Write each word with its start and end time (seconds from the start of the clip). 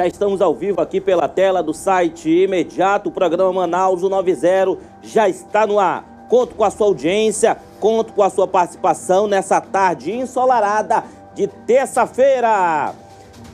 Já 0.00 0.06
estamos 0.06 0.40
ao 0.40 0.54
vivo 0.54 0.80
aqui 0.80 0.98
pela 0.98 1.28
tela 1.28 1.62
do 1.62 1.74
site 1.74 2.30
imediato. 2.30 3.10
O 3.10 3.12
programa 3.12 3.52
Manaus 3.52 4.00
90 4.00 4.78
já 5.02 5.28
está 5.28 5.66
no 5.66 5.78
ar. 5.78 6.26
Conto 6.26 6.54
com 6.54 6.64
a 6.64 6.70
sua 6.70 6.86
audiência, 6.86 7.58
conto 7.78 8.14
com 8.14 8.22
a 8.22 8.30
sua 8.30 8.48
participação 8.48 9.26
nessa 9.26 9.60
tarde 9.60 10.10
ensolarada 10.10 11.04
de 11.34 11.46
terça-feira. 11.46 12.94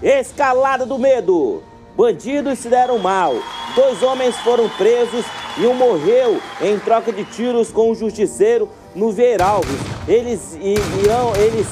Escalada 0.01 0.87
do 0.87 1.01
medo. 1.01 1.65
Bandidos 1.97 2.61
se 2.61 2.69
deram 2.69 3.01
mal. 3.01 3.35
Dois 3.75 4.01
homens 4.05 4.37
foram 4.37 4.69
presos 4.69 5.27
e 5.59 5.67
um 5.67 5.75
morreu 5.75 6.41
em 6.61 6.79
troca 6.79 7.13
de 7.13 7.25
tiros 7.25 7.73
com 7.73 7.89
o 7.89 7.91
um 7.91 7.95
justiceiro 7.97 8.69
no 8.97 9.13
Veralves. 9.13 9.79
Eles 10.09 10.55
irão, 10.55 11.37
eles 11.37 11.67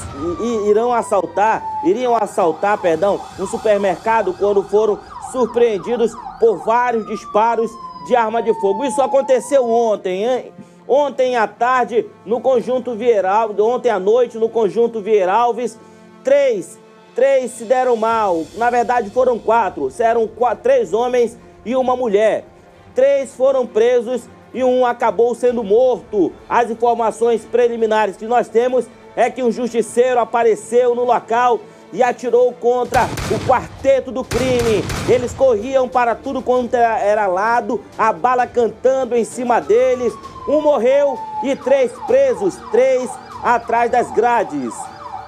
irão 0.69 0.93
assaltar, 0.93 1.63
iriam 1.83 2.15
assaltar, 2.15 2.77
perdão, 2.77 3.19
um 3.39 3.47
supermercado 3.47 4.33
quando 4.37 4.63
foram 4.63 4.99
surpreendidos 5.31 6.13
por 6.39 6.63
vários 6.63 7.05
disparos 7.07 7.71
de 8.07 8.15
arma 8.15 8.41
de 8.41 8.53
fogo. 8.61 8.85
Isso 8.85 9.01
aconteceu 9.01 9.67
ontem, 9.67 10.23
hein? 10.23 10.53
Ontem 10.87 11.35
à 11.35 11.47
tarde, 11.47 12.05
no 12.25 12.39
conjunto 12.39 12.93
Vieralves, 12.93 13.59
ontem 13.59 13.89
à 13.89 13.99
noite, 13.99 14.37
no 14.37 14.47
conjunto 14.47 15.01
Vieralves, 15.01 15.79
três, 16.23 16.77
três 17.15 17.51
se 17.51 17.63
deram 17.63 17.95
mal. 17.95 18.43
Na 18.55 18.69
verdade, 18.69 19.09
foram 19.09 19.39
quatro. 19.39 19.91
Eram 19.97 20.27
quatro, 20.27 20.61
três 20.61 20.93
homens 20.93 21.35
e 21.65 21.75
uma 21.75 21.95
mulher. 21.95 22.45
Três 22.93 23.33
foram 23.33 23.65
presos 23.65 24.29
e 24.55 24.63
um 24.63 24.85
acabou 24.85 25.35
sendo 25.35 25.63
morto. 25.63 26.31
As 26.49 26.71
informações 26.71 27.43
preliminares 27.43 28.15
que 28.15 28.25
nós 28.25 28.47
temos 28.47 28.85
é 29.13 29.29
que 29.29 29.43
um 29.43 29.51
justiceiro 29.51 30.17
apareceu 30.17 30.95
no 30.95 31.03
local 31.03 31.59
e 31.91 32.01
atirou 32.01 32.51
contra 32.53 33.03
o 33.03 33.47
quarteto 33.47 34.11
do 34.11 34.23
crime. 34.23 34.83
Eles 35.09 35.33
corriam 35.33 35.87
para 35.87 36.15
tudo 36.15 36.41
quanto 36.41 36.73
era 36.73 37.27
lado, 37.27 37.81
a 37.97 38.13
bala 38.13 38.47
cantando 38.47 39.15
em 39.15 39.25
cima 39.25 39.59
deles. 39.59 40.13
Um 40.47 40.61
morreu 40.61 41.19
e 41.43 41.55
três 41.55 41.91
presos, 42.07 42.55
três 42.71 43.09
atrás 43.43 43.91
das 43.91 44.09
grades. 44.11 44.73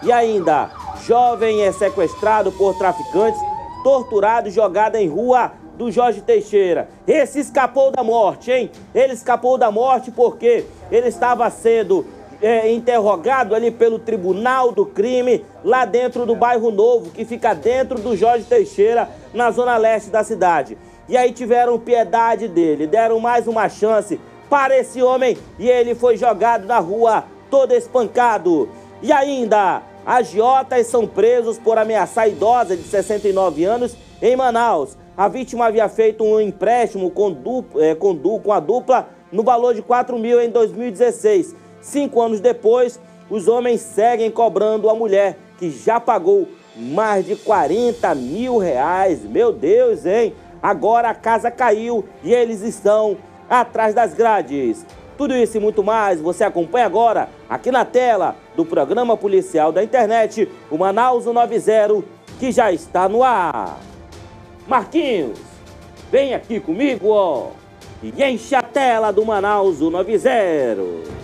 E 0.03 0.11
ainda, 0.11 0.71
jovem 1.05 1.63
é 1.63 1.71
sequestrado 1.71 2.51
por 2.53 2.77
traficantes, 2.77 3.41
torturado 3.83 4.47
e 4.47 4.51
jogado 4.51 4.95
em 4.95 5.07
rua 5.07 5.51
do 5.77 5.91
Jorge 5.91 6.21
Teixeira. 6.21 6.89
Esse 7.07 7.39
escapou 7.39 7.91
da 7.91 8.03
morte, 8.03 8.51
hein? 8.51 8.71
Ele 8.93 9.13
escapou 9.13 9.57
da 9.57 9.71
morte 9.71 10.11
porque 10.11 10.65
ele 10.91 11.07
estava 11.07 11.49
sendo 11.49 12.05
é, 12.41 12.71
interrogado 12.71 13.55
ali 13.55 13.71
pelo 13.71 13.99
Tribunal 13.99 14.71
do 14.71 14.85
Crime, 14.85 15.45
lá 15.63 15.85
dentro 15.85 16.25
do 16.25 16.35
bairro 16.35 16.71
Novo, 16.71 17.11
que 17.11 17.25
fica 17.25 17.53
dentro 17.53 17.99
do 17.99 18.15
Jorge 18.15 18.45
Teixeira, 18.45 19.09
na 19.33 19.51
zona 19.51 19.77
leste 19.77 20.09
da 20.09 20.23
cidade. 20.23 20.77
E 21.07 21.15
aí 21.15 21.31
tiveram 21.31 21.79
piedade 21.79 22.47
dele, 22.47 22.85
deram 22.85 23.19
mais 23.19 23.47
uma 23.47 23.69
chance 23.69 24.19
para 24.49 24.77
esse 24.77 25.01
homem 25.01 25.37
e 25.57 25.69
ele 25.69 25.95
foi 25.95 26.17
jogado 26.17 26.65
na 26.65 26.79
rua 26.79 27.23
todo 27.49 27.73
espancado. 27.73 28.69
E 29.01 29.11
ainda, 29.11 29.81
agiotas 30.05 30.87
são 30.87 31.07
presos 31.07 31.57
por 31.57 31.77
ameaçar 31.77 32.27
idosa 32.27 32.75
de 32.75 32.83
69 32.83 33.63
anos 33.63 33.95
em 34.21 34.35
Manaus. 34.35 34.97
A 35.17 35.27
vítima 35.27 35.65
havia 35.65 35.89
feito 35.89 36.23
um 36.23 36.39
empréstimo 36.39 37.09
com, 37.09 37.35
é, 37.79 37.95
com, 37.95 38.15
com 38.15 38.53
a 38.53 38.59
dupla 38.59 39.09
no 39.31 39.43
valor 39.43 39.73
de 39.73 39.81
4 39.81 40.17
mil 40.17 40.39
em 40.39 40.49
2016 40.49 41.55
Cinco 41.81 42.21
anos 42.21 42.39
depois, 42.39 42.99
os 43.29 43.47
homens 43.47 43.81
seguem 43.81 44.31
cobrando 44.31 44.89
a 44.89 44.95
mulher, 44.95 45.37
que 45.57 45.69
já 45.69 45.99
pagou 45.99 46.47
mais 46.75 47.25
de 47.25 47.35
40 47.35 48.13
mil 48.15 48.57
reais. 48.57 49.23
Meu 49.23 49.53
Deus, 49.53 50.05
hein? 50.05 50.33
Agora 50.61 51.09
a 51.09 51.15
casa 51.15 51.49
caiu 51.51 52.03
e 52.23 52.33
eles 52.33 52.61
estão 52.61 53.17
atrás 53.49 53.93
das 53.93 54.13
grades. 54.13 54.85
Tudo 55.17 55.35
isso 55.35 55.57
e 55.57 55.59
muito 55.59 55.83
mais 55.83 56.19
você 56.19 56.43
acompanha 56.43 56.85
agora 56.85 57.29
aqui 57.49 57.71
na 57.71 57.85
tela 57.85 58.35
do 58.55 58.65
programa 58.65 59.15
policial 59.15 59.71
da 59.71 59.83
internet, 59.83 60.49
o 60.69 60.77
Manaus 60.77 61.25
90, 61.25 62.03
que 62.39 62.51
já 62.51 62.71
está 62.71 63.07
no 63.07 63.23
ar. 63.23 63.86
Marquinhos, 64.67 65.39
vem 66.11 66.33
aqui 66.33 66.59
comigo, 66.59 67.07
ó, 67.09 67.51
e 68.03 68.21
enche 68.21 68.53
a 68.53 68.61
tela 68.61 69.11
do 69.11 69.25
Manaus 69.25 69.79
90. 69.79 71.17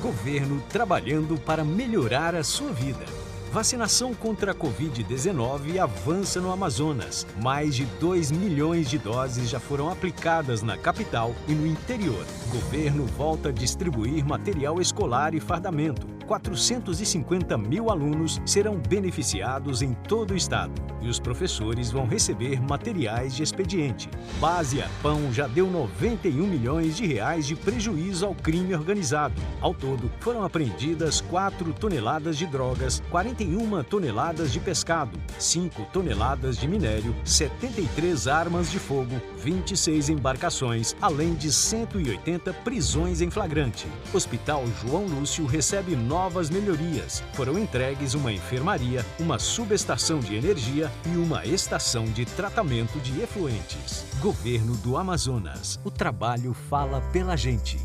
governo 0.00 0.62
trabalhando 0.70 1.38
para 1.38 1.64
melhorar 1.64 2.34
a 2.34 2.42
sua 2.42 2.70
vida. 2.72 3.23
Vacinação 3.54 4.12
contra 4.12 4.50
a 4.50 4.54
Covid-19 4.54 5.78
avança 5.78 6.40
no 6.40 6.50
Amazonas. 6.50 7.24
Mais 7.40 7.76
de 7.76 7.84
2 8.00 8.32
milhões 8.32 8.90
de 8.90 8.98
doses 8.98 9.48
já 9.48 9.60
foram 9.60 9.88
aplicadas 9.88 10.60
na 10.60 10.76
capital 10.76 11.32
e 11.46 11.52
no 11.52 11.64
interior. 11.64 12.26
Governo 12.50 13.06
volta 13.06 13.50
a 13.50 13.52
distribuir 13.52 14.26
material 14.26 14.80
escolar 14.80 15.36
e 15.36 15.40
fardamento. 15.40 16.04
450 16.24 17.56
mil 17.56 17.90
alunos 17.90 18.40
serão 18.44 18.76
beneficiados 18.76 19.82
em 19.82 19.94
todo 19.94 20.32
o 20.32 20.36
estado 20.36 20.72
e 21.00 21.08
os 21.08 21.20
professores 21.20 21.90
vão 21.90 22.06
receber 22.06 22.60
materiais 22.60 23.34
de 23.34 23.42
expediente. 23.42 24.08
Base 24.40 24.82
Pão 25.02 25.32
já 25.32 25.46
deu 25.46 25.70
91 25.70 26.46
milhões 26.46 26.96
de 26.96 27.06
reais 27.06 27.46
de 27.46 27.54
prejuízo 27.54 28.24
ao 28.26 28.34
crime 28.34 28.74
organizado. 28.74 29.40
Ao 29.60 29.74
todo, 29.74 30.10
foram 30.20 30.42
apreendidas 30.42 31.20
4 31.20 31.72
toneladas 31.74 32.38
de 32.38 32.46
drogas, 32.46 33.02
41 33.10 33.82
toneladas 33.84 34.52
de 34.52 34.60
pescado, 34.60 35.18
5 35.38 35.86
toneladas 35.92 36.56
de 36.56 36.66
minério, 36.66 37.14
73 37.24 38.26
armas 38.26 38.70
de 38.70 38.78
fogo, 38.78 39.20
26 39.38 40.08
embarcações, 40.08 40.96
além 41.00 41.34
de 41.34 41.52
180 41.52 42.52
prisões 42.64 43.20
em 43.20 43.30
flagrante. 43.30 43.86
Hospital 44.12 44.64
João 44.82 45.06
Lúcio 45.06 45.44
recebe 45.44 45.94
novas 46.14 46.48
melhorias. 46.48 47.24
Foram 47.32 47.58
entregues 47.58 48.14
uma 48.14 48.32
enfermaria, 48.32 49.04
uma 49.18 49.36
subestação 49.36 50.20
de 50.20 50.36
energia 50.36 50.88
e 51.12 51.16
uma 51.16 51.44
estação 51.44 52.04
de 52.04 52.24
tratamento 52.24 53.00
de 53.00 53.20
efluentes. 53.20 54.06
Governo 54.20 54.76
do 54.76 54.96
Amazonas. 54.96 55.80
O 55.84 55.90
trabalho 55.90 56.54
fala 56.54 57.02
pela 57.12 57.34
gente. 57.34 57.78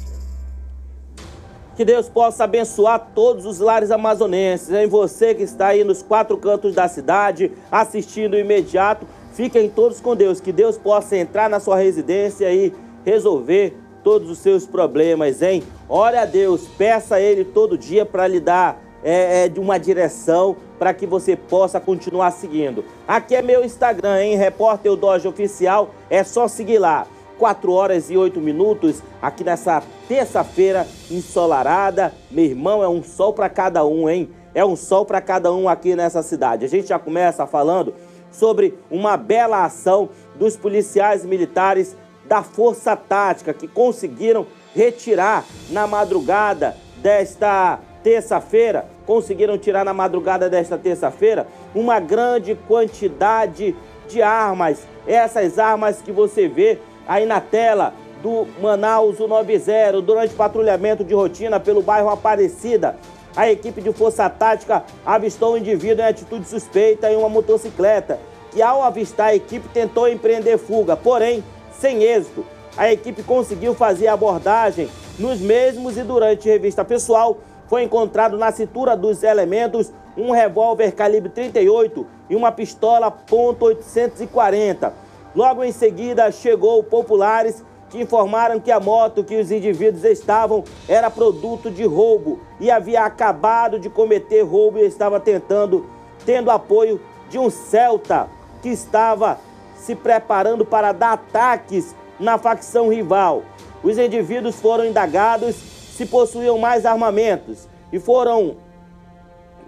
Que 1.75 1.83
Deus 1.83 2.07
possa 2.07 2.43
abençoar 2.43 3.13
todos 3.15 3.47
os 3.47 3.57
lares 3.57 3.89
amazonenses. 3.89 4.69
Em 4.69 4.85
você 4.85 5.33
que 5.33 5.41
está 5.41 5.69
aí 5.69 5.83
nos 5.83 6.03
quatro 6.03 6.37
cantos 6.37 6.75
da 6.75 6.87
cidade, 6.87 7.51
assistindo 7.71 8.37
imediato, 8.37 9.07
fiquem 9.33 9.67
todos 9.67 9.99
com 9.99 10.15
Deus. 10.15 10.39
Que 10.39 10.51
Deus 10.51 10.77
possa 10.77 11.17
entrar 11.17 11.49
na 11.49 11.59
sua 11.59 11.77
residência 11.77 12.53
e 12.53 12.71
resolver 13.03 13.75
todos 14.03 14.29
os 14.29 14.39
seus 14.39 14.65
problemas, 14.65 15.41
hein? 15.41 15.63
Ore 15.87 16.17
a 16.17 16.25
Deus, 16.25 16.67
peça 16.77 17.15
a 17.15 17.21
Ele 17.21 17.43
todo 17.43 17.77
dia 17.77 18.05
para 18.05 18.27
lhe 18.27 18.39
dar 18.39 18.81
é, 19.03 19.45
é, 19.47 19.59
uma 19.59 19.77
direção 19.77 20.55
para 20.77 20.93
que 20.93 21.05
você 21.05 21.35
possa 21.35 21.79
continuar 21.79 22.31
seguindo. 22.31 22.83
Aqui 23.07 23.35
é 23.35 23.41
meu 23.41 23.63
Instagram, 23.63 24.21
hein? 24.21 24.37
Repórter 24.37 24.95
Doge 24.95 25.27
Oficial, 25.27 25.91
é 26.09 26.23
só 26.23 26.47
seguir 26.47 26.79
lá. 26.79 27.07
4 27.37 27.71
horas 27.71 28.11
e 28.11 28.17
8 28.17 28.39
minutos, 28.41 29.01
aqui 29.21 29.45
nessa 29.45 29.81
terça-feira 30.09 30.85
ensolarada. 31.09 32.13
Meu 32.29 32.43
irmão, 32.43 32.83
é 32.83 32.89
um 32.89 33.01
sol 33.01 33.33
para 33.33 33.47
cada 33.47 33.85
um, 33.85 34.09
hein? 34.09 34.29
É 34.53 34.65
um 34.65 34.75
sol 34.75 35.05
para 35.05 35.21
cada 35.21 35.51
um 35.53 35.69
aqui 35.69 35.95
nessa 35.95 36.21
cidade. 36.21 36.65
A 36.65 36.67
gente 36.67 36.89
já 36.89 36.99
começa 36.99 37.47
falando 37.47 37.93
sobre 38.29 38.77
uma 38.91 39.15
bela 39.15 39.63
ação 39.63 40.09
dos 40.35 40.57
policiais 40.57 41.25
militares 41.25 41.95
da 42.29 42.43
Força 42.43 42.95
Tática 42.95 43.53
que 43.53 43.67
conseguiram 43.67 44.45
retirar 44.75 45.43
na 45.71 45.87
madrugada 45.87 46.77
desta 46.97 47.79
terça-feira, 48.03 48.85
conseguiram 49.05 49.57
tirar 49.57 49.83
na 49.83 49.93
madrugada 49.93 50.49
desta 50.49 50.77
terça-feira 50.77 51.47
uma 51.73 51.99
grande 51.99 52.55
quantidade 52.67 53.75
de 54.07 54.21
armas. 54.21 54.87
Essas 55.07 55.57
armas 55.57 56.01
que 56.01 56.11
você 56.11 56.47
vê 56.47 56.77
aí 57.07 57.25
na 57.25 57.41
tela 57.41 57.93
do 58.21 58.47
Manaus 58.61 59.17
90 59.17 60.01
durante 60.01 60.33
patrulhamento 60.33 61.03
de 61.03 61.13
rotina 61.13 61.59
pelo 61.59 61.81
bairro 61.81 62.09
Aparecida. 62.09 62.95
A 63.35 63.49
equipe 63.49 63.81
de 63.81 63.91
força 63.91 64.29
tática 64.29 64.83
avistou 65.05 65.53
um 65.53 65.57
indivíduo 65.57 66.03
em 66.03 66.07
atitude 66.07 66.47
suspeita 66.47 67.11
em 67.11 67.15
uma 67.15 67.29
motocicleta, 67.29 68.19
que 68.51 68.61
ao 68.61 68.83
avistar 68.83 69.27
a 69.27 69.35
equipe 69.35 69.67
tentou 69.69 70.07
empreender 70.07 70.57
fuga, 70.57 70.97
porém 70.97 71.43
sem 71.79 72.03
êxito. 72.03 72.45
A 72.77 72.91
equipe 72.91 73.23
conseguiu 73.23 73.73
fazer 73.73 74.07
abordagem 74.07 74.89
nos 75.17 75.39
mesmos 75.39 75.97
e 75.97 76.03
durante 76.03 76.47
revista 76.47 76.85
pessoal 76.85 77.37
foi 77.67 77.83
encontrado 77.83 78.37
na 78.37 78.51
cintura 78.51 78.95
dos 78.95 79.23
elementos 79.23 79.91
um 80.17 80.31
revólver 80.31 80.91
calibre 80.93 81.29
38 81.29 82.05
e 82.29 82.35
uma 82.35 82.51
pistola 82.51 83.15
.840. 83.29 84.91
Logo 85.35 85.63
em 85.63 85.71
seguida 85.71 86.31
chegou 86.31 86.83
populares 86.83 87.63
que 87.89 88.01
informaram 88.01 88.59
que 88.59 88.71
a 88.71 88.79
moto 88.79 89.23
que 89.23 89.39
os 89.39 89.51
indivíduos 89.51 90.03
estavam 90.03 90.63
era 90.87 91.09
produto 91.09 91.71
de 91.71 91.85
roubo 91.85 92.39
e 92.59 92.69
havia 92.69 93.03
acabado 93.03 93.79
de 93.79 93.89
cometer 93.89 94.41
roubo 94.41 94.77
e 94.77 94.85
estava 94.85 95.19
tentando, 95.19 95.87
tendo 96.25 96.51
apoio 96.51 97.01
de 97.29 97.37
um 97.37 97.49
Celta 97.49 98.27
que 98.61 98.69
estava 98.69 99.39
se 99.79 99.95
preparando 99.95 100.65
para 100.65 100.91
dar 100.91 101.13
ataques 101.13 101.95
na 102.19 102.37
facção 102.37 102.89
rival. 102.89 103.43
Os 103.81 103.97
indivíduos 103.97 104.59
foram 104.59 104.85
indagados 104.85 105.55
se 105.55 106.05
possuíam 106.05 106.57
mais 106.57 106.85
armamentos 106.85 107.67
e 107.91 107.99
foram 107.99 108.57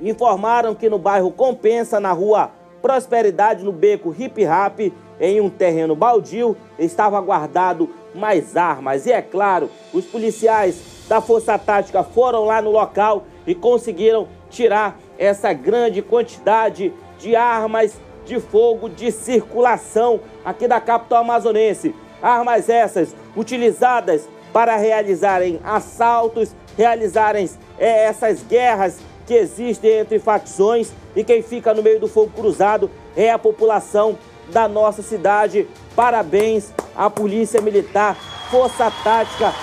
informaram 0.02 0.74
que 0.74 0.90
no 0.90 0.98
bairro 0.98 1.32
Compensa, 1.32 2.00
na 2.00 2.12
rua 2.12 2.52
Prosperidade, 2.82 3.64
no 3.64 3.72
beco 3.72 4.16
Hip 4.18 4.44
Rap, 4.44 4.92
em 5.20 5.40
um 5.40 5.50
terreno 5.50 5.96
baldio, 5.96 6.58
estava 6.80 7.22
guardado 7.22 7.90
mais 8.16 8.58
armas. 8.58 9.06
E 9.06 9.12
é 9.12 9.22
claro, 9.22 9.70
os 9.94 10.06
policiais 10.06 10.82
da 11.08 11.22
Força 11.22 11.60
Tática 11.60 12.04
foram 12.04 12.46
lá 12.46 12.60
no 12.60 12.72
local 12.72 13.26
e 13.46 13.54
conseguiram 13.54 14.28
tirar 14.50 14.98
essa 15.20 15.54
grande 15.54 16.02
quantidade 16.02 16.92
de 17.20 17.36
armas 17.36 18.00
de 18.32 18.40
fogo 18.40 18.88
de 18.88 19.12
circulação 19.12 20.22
aqui 20.46 20.66
da 20.66 20.80
capital 20.80 21.20
amazonense. 21.20 21.94
Armas 22.22 22.70
essas 22.70 23.14
utilizadas 23.36 24.30
para 24.54 24.78
realizarem 24.78 25.60
assaltos, 25.66 26.56
realizarem 26.78 27.50
é, 27.78 28.06
essas 28.06 28.42
guerras 28.44 29.00
que 29.28 29.34
existem 29.34 30.00
entre 30.00 30.18
facções 30.18 30.94
e 31.14 31.26
quem 31.26 31.44
fica 31.44 31.74
no 31.74 31.84
meio 31.84 32.00
do 32.00 32.08
fogo 32.08 32.32
cruzado 32.34 32.90
é 33.18 33.30
a 33.30 33.38
população 33.38 34.18
da 34.48 34.66
nossa 34.66 35.02
cidade. 35.02 35.68
Parabéns 35.94 36.72
à 36.96 37.10
Polícia 37.10 37.60
Militar, 37.60 38.16
Força 38.50 38.90
Tática, 39.04 39.54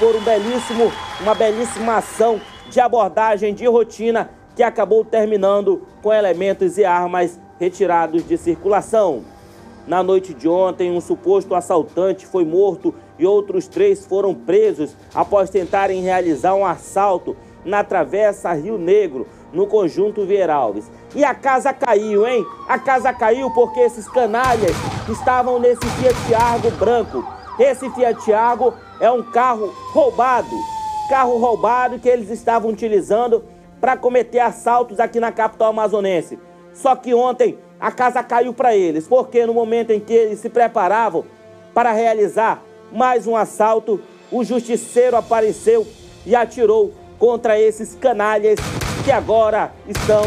por 0.00 0.16
um 0.16 0.20
belíssimo, 0.20 0.92
uma 1.20 1.36
belíssima 1.36 1.98
ação 1.98 2.40
de 2.68 2.80
abordagem 2.80 3.54
de 3.54 3.64
rotina 3.66 4.28
que 4.56 4.62
acabou 4.62 5.04
terminando 5.04 5.86
com 6.02 6.12
elementos 6.12 6.78
e 6.78 6.84
armas 6.84 7.38
retirados 7.62 8.26
de 8.26 8.36
circulação. 8.36 9.22
Na 9.86 10.02
noite 10.02 10.34
de 10.34 10.48
ontem, 10.48 10.90
um 10.90 11.00
suposto 11.00 11.54
assaltante 11.54 12.26
foi 12.26 12.44
morto 12.44 12.92
e 13.16 13.24
outros 13.24 13.68
três 13.68 14.04
foram 14.04 14.34
presos 14.34 14.96
após 15.14 15.48
tentarem 15.48 16.02
realizar 16.02 16.54
um 16.56 16.66
assalto 16.66 17.36
na 17.64 17.84
Travessa 17.84 18.52
Rio 18.52 18.76
Negro, 18.78 19.28
no 19.52 19.68
conjunto 19.68 20.26
Vieralves. 20.26 20.90
E 21.14 21.22
a 21.22 21.36
casa 21.36 21.72
caiu, 21.72 22.26
hein? 22.26 22.44
A 22.68 22.80
casa 22.80 23.12
caiu 23.12 23.48
porque 23.52 23.78
esses 23.78 24.08
canalhas 24.08 24.74
estavam 25.08 25.60
nesse 25.60 25.86
Fiat 25.86 26.34
Argo 26.34 26.70
branco. 26.72 27.24
Esse 27.60 27.88
Fiat 27.90 28.32
Argo 28.32 28.74
é 28.98 29.08
um 29.08 29.22
carro 29.22 29.72
roubado. 29.92 30.56
Carro 31.08 31.38
roubado 31.38 32.00
que 32.00 32.08
eles 32.08 32.28
estavam 32.28 32.72
utilizando 32.72 33.44
para 33.80 33.96
cometer 33.96 34.40
assaltos 34.40 34.98
aqui 34.98 35.20
na 35.20 35.30
capital 35.30 35.70
amazonense. 35.70 36.38
Só 36.74 36.96
que 36.96 37.14
ontem 37.14 37.58
a 37.78 37.90
casa 37.90 38.22
caiu 38.22 38.54
para 38.54 38.76
eles, 38.76 39.06
porque 39.06 39.44
no 39.44 39.54
momento 39.54 39.90
em 39.90 40.00
que 40.00 40.12
eles 40.12 40.38
se 40.38 40.48
preparavam 40.48 41.24
para 41.74 41.92
realizar 41.92 42.62
mais 42.92 43.26
um 43.26 43.36
assalto, 43.36 44.00
o 44.30 44.44
justiceiro 44.44 45.16
apareceu 45.16 45.86
e 46.24 46.34
atirou 46.34 46.92
contra 47.18 47.58
esses 47.58 47.94
canalhas 47.94 48.58
que 49.04 49.10
agora 49.10 49.72
estão 49.88 50.22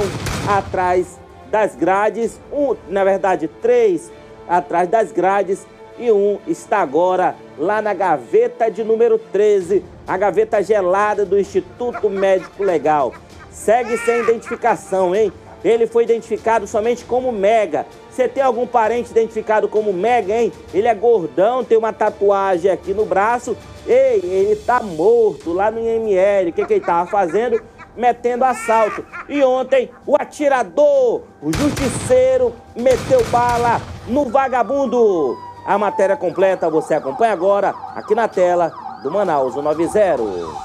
atrás 0.47 1.19
das 1.49 1.75
grades. 1.75 2.39
Um, 2.51 2.75
na 2.89 3.03
verdade, 3.03 3.47
três 3.61 4.11
atrás 4.47 4.87
das 4.89 5.11
grades 5.11 5.65
e 5.97 6.11
um 6.11 6.39
está 6.45 6.79
agora 6.79 7.35
lá 7.57 7.81
na 7.81 7.93
gaveta 7.93 8.69
de 8.69 8.83
número 8.83 9.17
13, 9.17 9.83
a 10.05 10.17
gaveta 10.17 10.61
gelada 10.61 11.25
do 11.25 11.39
Instituto 11.39 12.09
Médico 12.09 12.63
Legal. 12.63 13.13
Segue 13.49 13.97
sem 13.99 14.21
identificação, 14.21 15.15
hein? 15.15 15.31
Ele 15.65 15.87
foi 15.87 16.03
identificado 16.03 16.67
somente 16.67 17.03
como 17.03 17.31
Mega. 17.31 17.87
Você 18.11 18.27
tem 18.27 18.43
algum 18.43 18.67
parente 18.67 19.09
identificado 19.09 19.67
como 19.67 19.91
Mega, 19.91 20.31
hein? 20.31 20.53
Ele 20.71 20.87
é 20.87 20.93
gordão, 20.93 21.63
tem 21.63 21.75
uma 21.75 21.91
tatuagem 21.91 22.69
aqui 22.69 22.93
no 22.93 23.03
braço. 23.03 23.57
Ei, 23.87 24.19
ele 24.23 24.55
tá 24.57 24.79
morto 24.83 25.51
lá 25.51 25.71
no 25.71 25.79
IML. 25.79 26.49
O 26.49 26.53
que, 26.53 26.65
que 26.67 26.73
ele 26.75 26.85
tava 26.85 27.09
fazendo? 27.09 27.59
Metendo 27.97 28.45
assalto. 28.45 29.03
E 29.27 29.43
ontem, 29.43 29.89
o 30.05 30.15
atirador, 30.15 31.23
o 31.41 31.51
justiceiro, 31.51 32.53
meteu 32.75 33.23
bala 33.31 33.81
no 34.07 34.25
vagabundo. 34.25 35.35
A 35.65 35.79
matéria 35.79 36.15
completa 36.15 36.69
você 36.69 36.93
acompanha 36.93 37.33
agora 37.33 37.73
aqui 37.95 38.13
na 38.13 38.27
tela 38.27 38.71
do 39.01 39.09
Manaus 39.09 39.55
90. 39.55 40.64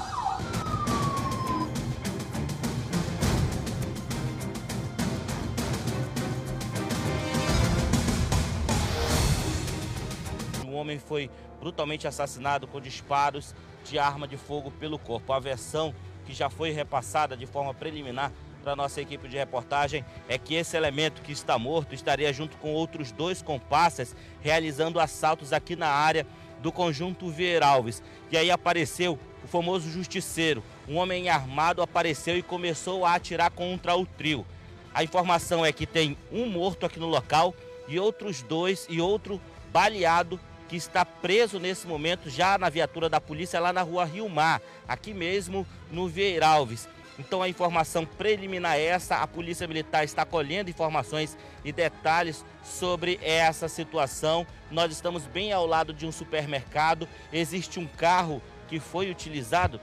Foi 11.11 11.29
brutalmente 11.59 12.07
assassinado 12.07 12.65
com 12.65 12.79
disparos 12.79 13.53
de 13.83 13.99
arma 13.99 14.25
de 14.25 14.37
fogo 14.37 14.71
pelo 14.71 14.97
corpo. 14.97 15.33
A 15.33 15.39
versão 15.41 15.93
que 16.25 16.33
já 16.33 16.49
foi 16.49 16.71
repassada 16.71 17.35
de 17.35 17.45
forma 17.45 17.73
preliminar 17.73 18.31
para 18.63 18.77
nossa 18.77 19.01
equipe 19.01 19.27
de 19.27 19.35
reportagem 19.35 20.05
é 20.29 20.37
que 20.37 20.55
esse 20.55 20.77
elemento 20.77 21.21
que 21.21 21.33
está 21.33 21.59
morto 21.59 21.93
estaria 21.93 22.31
junto 22.31 22.55
com 22.55 22.73
outros 22.73 23.11
dois 23.11 23.41
comparsas 23.41 24.15
realizando 24.39 25.01
assaltos 25.01 25.51
aqui 25.51 25.75
na 25.75 25.89
área 25.89 26.25
do 26.61 26.71
conjunto 26.71 27.29
Vieira 27.29 27.67
Alves. 27.67 28.01
E 28.31 28.37
aí 28.37 28.49
apareceu 28.49 29.19
o 29.43 29.47
famoso 29.49 29.89
justiceiro. 29.89 30.63
Um 30.87 30.95
homem 30.95 31.27
armado 31.27 31.81
apareceu 31.81 32.37
e 32.37 32.41
começou 32.41 33.05
a 33.05 33.15
atirar 33.15 33.51
contra 33.51 33.97
o 33.97 34.05
trio. 34.05 34.45
A 34.93 35.03
informação 35.03 35.65
é 35.65 35.73
que 35.73 35.85
tem 35.85 36.15
um 36.31 36.45
morto 36.45 36.85
aqui 36.85 37.01
no 37.01 37.07
local 37.07 37.53
e 37.85 37.99
outros 37.99 38.41
dois 38.41 38.87
e 38.89 39.01
outro 39.01 39.41
baleado 39.73 40.39
que 40.71 40.77
está 40.77 41.03
preso 41.03 41.59
nesse 41.59 41.85
momento 41.85 42.29
já 42.29 42.57
na 42.57 42.69
viatura 42.69 43.09
da 43.09 43.19
polícia 43.19 43.59
lá 43.59 43.73
na 43.73 43.81
rua 43.81 44.05
Rio 44.05 44.29
Mar, 44.29 44.61
aqui 44.87 45.13
mesmo 45.13 45.67
no 45.91 46.07
Vieira 46.07 46.47
Alves. 46.47 46.87
Então 47.19 47.43
a 47.43 47.49
informação 47.49 48.05
preliminar 48.05 48.77
é 48.77 48.85
essa, 48.85 49.17
a 49.17 49.27
Polícia 49.27 49.67
Militar 49.67 50.05
está 50.05 50.25
colhendo 50.25 50.69
informações 50.69 51.37
e 51.65 51.73
detalhes 51.73 52.45
sobre 52.63 53.19
essa 53.21 53.67
situação. 53.67 54.47
Nós 54.71 54.93
estamos 54.93 55.25
bem 55.25 55.51
ao 55.51 55.67
lado 55.67 55.93
de 55.93 56.05
um 56.05 56.11
supermercado, 56.11 57.05
existe 57.33 57.77
um 57.77 57.85
carro 57.85 58.41
que 58.69 58.79
foi 58.79 59.11
utilizado, 59.11 59.77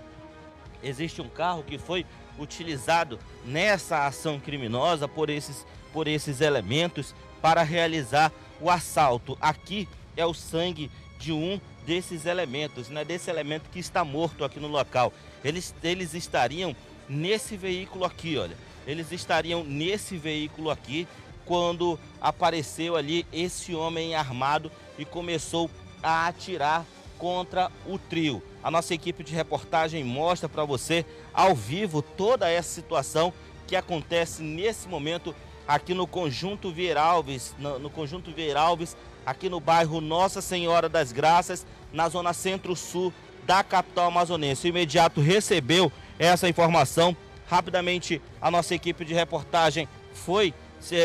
existe 0.82 1.20
um 1.20 1.28
carro 1.28 1.62
que 1.62 1.76
foi 1.76 2.06
utilizado 2.38 3.18
nessa 3.44 4.06
ação 4.06 4.40
criminosa 4.40 5.06
por 5.06 5.28
esses, 5.28 5.66
por 5.92 6.08
esses 6.08 6.40
elementos 6.40 7.14
para 7.42 7.62
realizar 7.62 8.32
o 8.58 8.70
assalto. 8.70 9.36
Aqui 9.38 9.86
é 10.18 10.26
o 10.26 10.34
sangue 10.34 10.90
de 11.18 11.32
um 11.32 11.60
desses 11.86 12.26
elementos, 12.26 12.88
né, 12.88 13.04
desse 13.04 13.30
elemento 13.30 13.70
que 13.70 13.78
está 13.78 14.04
morto 14.04 14.44
aqui 14.44 14.60
no 14.60 14.68
local. 14.68 15.12
Eles, 15.42 15.74
eles 15.82 16.12
estariam 16.12 16.76
nesse 17.08 17.56
veículo 17.56 18.04
aqui, 18.04 18.36
olha. 18.36 18.56
Eles 18.86 19.12
estariam 19.12 19.64
nesse 19.64 20.16
veículo 20.16 20.70
aqui 20.70 21.06
quando 21.46 21.98
apareceu 22.20 22.96
ali 22.96 23.24
esse 23.32 23.74
homem 23.74 24.14
armado 24.14 24.70
e 24.98 25.04
começou 25.04 25.70
a 26.02 26.26
atirar 26.26 26.84
contra 27.16 27.70
o 27.86 27.98
trio. 27.98 28.42
A 28.62 28.70
nossa 28.70 28.94
equipe 28.94 29.22
de 29.22 29.34
reportagem 29.34 30.04
mostra 30.04 30.48
para 30.48 30.64
você 30.64 31.06
ao 31.32 31.54
vivo 31.54 32.02
toda 32.02 32.50
essa 32.50 32.68
situação 32.68 33.32
que 33.66 33.76
acontece 33.76 34.42
nesse 34.42 34.88
momento 34.88 35.34
aqui 35.66 35.92
no 35.92 36.06
Conjunto 36.06 36.72
Vieralves, 36.72 37.54
no, 37.58 37.78
no 37.78 37.90
Conjunto 37.90 38.30
Vieralves, 38.32 38.96
aqui 39.28 39.50
no 39.50 39.60
bairro 39.60 40.00
Nossa 40.00 40.40
Senhora 40.40 40.88
das 40.88 41.12
Graças, 41.12 41.66
na 41.92 42.08
zona 42.08 42.32
centro-sul 42.32 43.12
da 43.46 43.62
capital 43.62 44.06
amazonense. 44.06 44.66
O 44.66 44.70
imediato 44.70 45.20
recebeu 45.20 45.92
essa 46.18 46.48
informação. 46.48 47.14
Rapidamente, 47.46 48.22
a 48.40 48.50
nossa 48.50 48.74
equipe 48.74 49.04
de 49.04 49.12
reportagem 49.12 49.86
foi, 50.14 50.54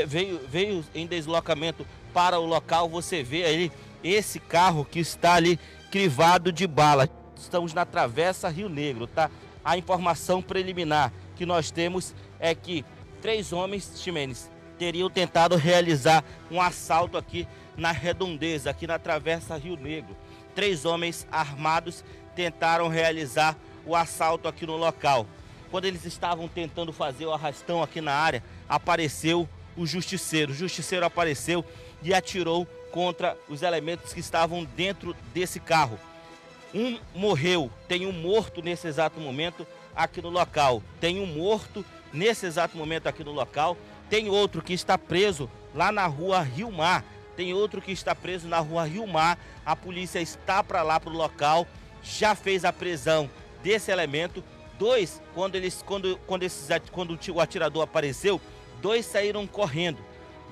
veio, 0.07 0.39
veio 0.47 0.85
em 0.95 1.05
deslocamento 1.05 1.85
para 2.13 2.39
o 2.39 2.45
local. 2.45 2.87
Você 2.87 3.23
vê 3.23 3.43
aí 3.43 3.71
esse 4.01 4.39
carro 4.39 4.85
que 4.85 4.99
está 4.99 5.33
ali 5.33 5.59
crivado 5.91 6.49
de 6.49 6.65
bala. 6.65 7.09
Estamos 7.35 7.73
na 7.73 7.85
Travessa 7.85 8.47
Rio 8.47 8.69
Negro, 8.69 9.05
tá? 9.05 9.29
A 9.65 9.77
informação 9.77 10.41
preliminar 10.41 11.11
que 11.35 11.45
nós 11.45 11.71
temos 11.71 12.15
é 12.39 12.55
que 12.55 12.85
três 13.21 13.51
homens, 13.51 13.91
Ximenes, 13.97 14.49
teriam 14.77 15.09
tentado 15.09 15.57
realizar 15.57 16.23
um 16.49 16.61
assalto 16.61 17.17
aqui 17.17 17.47
na 17.77 17.91
redondeza, 17.91 18.69
aqui 18.69 18.85
na 18.87 18.99
Travessa 18.99 19.57
Rio 19.57 19.75
Negro. 19.75 20.15
Três 20.55 20.85
homens 20.85 21.27
armados 21.31 22.03
tentaram 22.35 22.87
realizar 22.87 23.57
o 23.85 23.95
assalto 23.95 24.47
aqui 24.47 24.65
no 24.65 24.77
local. 24.77 25.27
quando 25.71 25.85
eles 25.85 26.05
estavam 26.05 26.47
tentando 26.47 26.93
fazer 26.93 27.25
o 27.25 27.33
arrastão 27.33 27.81
aqui 27.81 27.99
na 27.99 28.13
área, 28.13 28.43
apareceu 28.69 29.49
o 29.75 29.87
justiceiro. 29.87 30.51
O 30.51 30.55
justiceiro 30.55 31.03
apareceu 31.03 31.65
e 32.03 32.13
atirou 32.13 32.67
contra 32.91 33.35
os 33.49 33.63
elementos 33.63 34.13
que 34.13 34.19
estavam 34.19 34.63
dentro 34.63 35.15
desse 35.33 35.59
carro. 35.59 35.99
Um 36.75 36.99
morreu, 37.15 37.71
tem 37.87 38.05
um 38.05 38.11
morto 38.11 38.61
nesse 38.61 38.87
exato 38.87 39.19
momento 39.19 39.65
aqui 39.95 40.21
no 40.21 40.29
local. 40.29 40.83
Tem 40.99 41.19
um 41.19 41.25
morto 41.25 41.83
nesse 42.13 42.45
exato 42.45 42.77
momento 42.77 43.07
aqui 43.07 43.23
no 43.23 43.31
local. 43.31 43.75
Tem 44.11 44.29
outro 44.29 44.61
que 44.61 44.73
está 44.73 44.95
preso 44.95 45.49
lá 45.73 45.91
na 45.91 46.05
rua 46.05 46.43
Rio 46.43 46.71
Mar. 46.71 47.03
Tem 47.35 47.53
outro 47.53 47.81
que 47.81 47.91
está 47.91 48.13
preso 48.13 48.47
na 48.47 48.59
rua 48.59 48.85
Rio 48.85 49.07
Mar. 49.07 49.37
A 49.65 49.75
polícia 49.75 50.19
está 50.19 50.63
para 50.63 50.81
lá 50.81 50.99
para 50.99 51.11
o 51.11 51.15
local, 51.15 51.67
já 52.03 52.35
fez 52.35 52.65
a 52.65 52.73
prisão 52.73 53.29
desse 53.63 53.91
elemento. 53.91 54.43
Dois, 54.77 55.21
quando 55.33 55.55
eles, 55.55 55.83
quando, 55.85 56.17
quando, 56.27 56.43
esses, 56.43 56.67
quando 56.91 57.17
o 57.33 57.39
atirador 57.39 57.83
apareceu, 57.83 58.41
dois 58.81 59.05
saíram 59.05 59.47
correndo. 59.47 59.99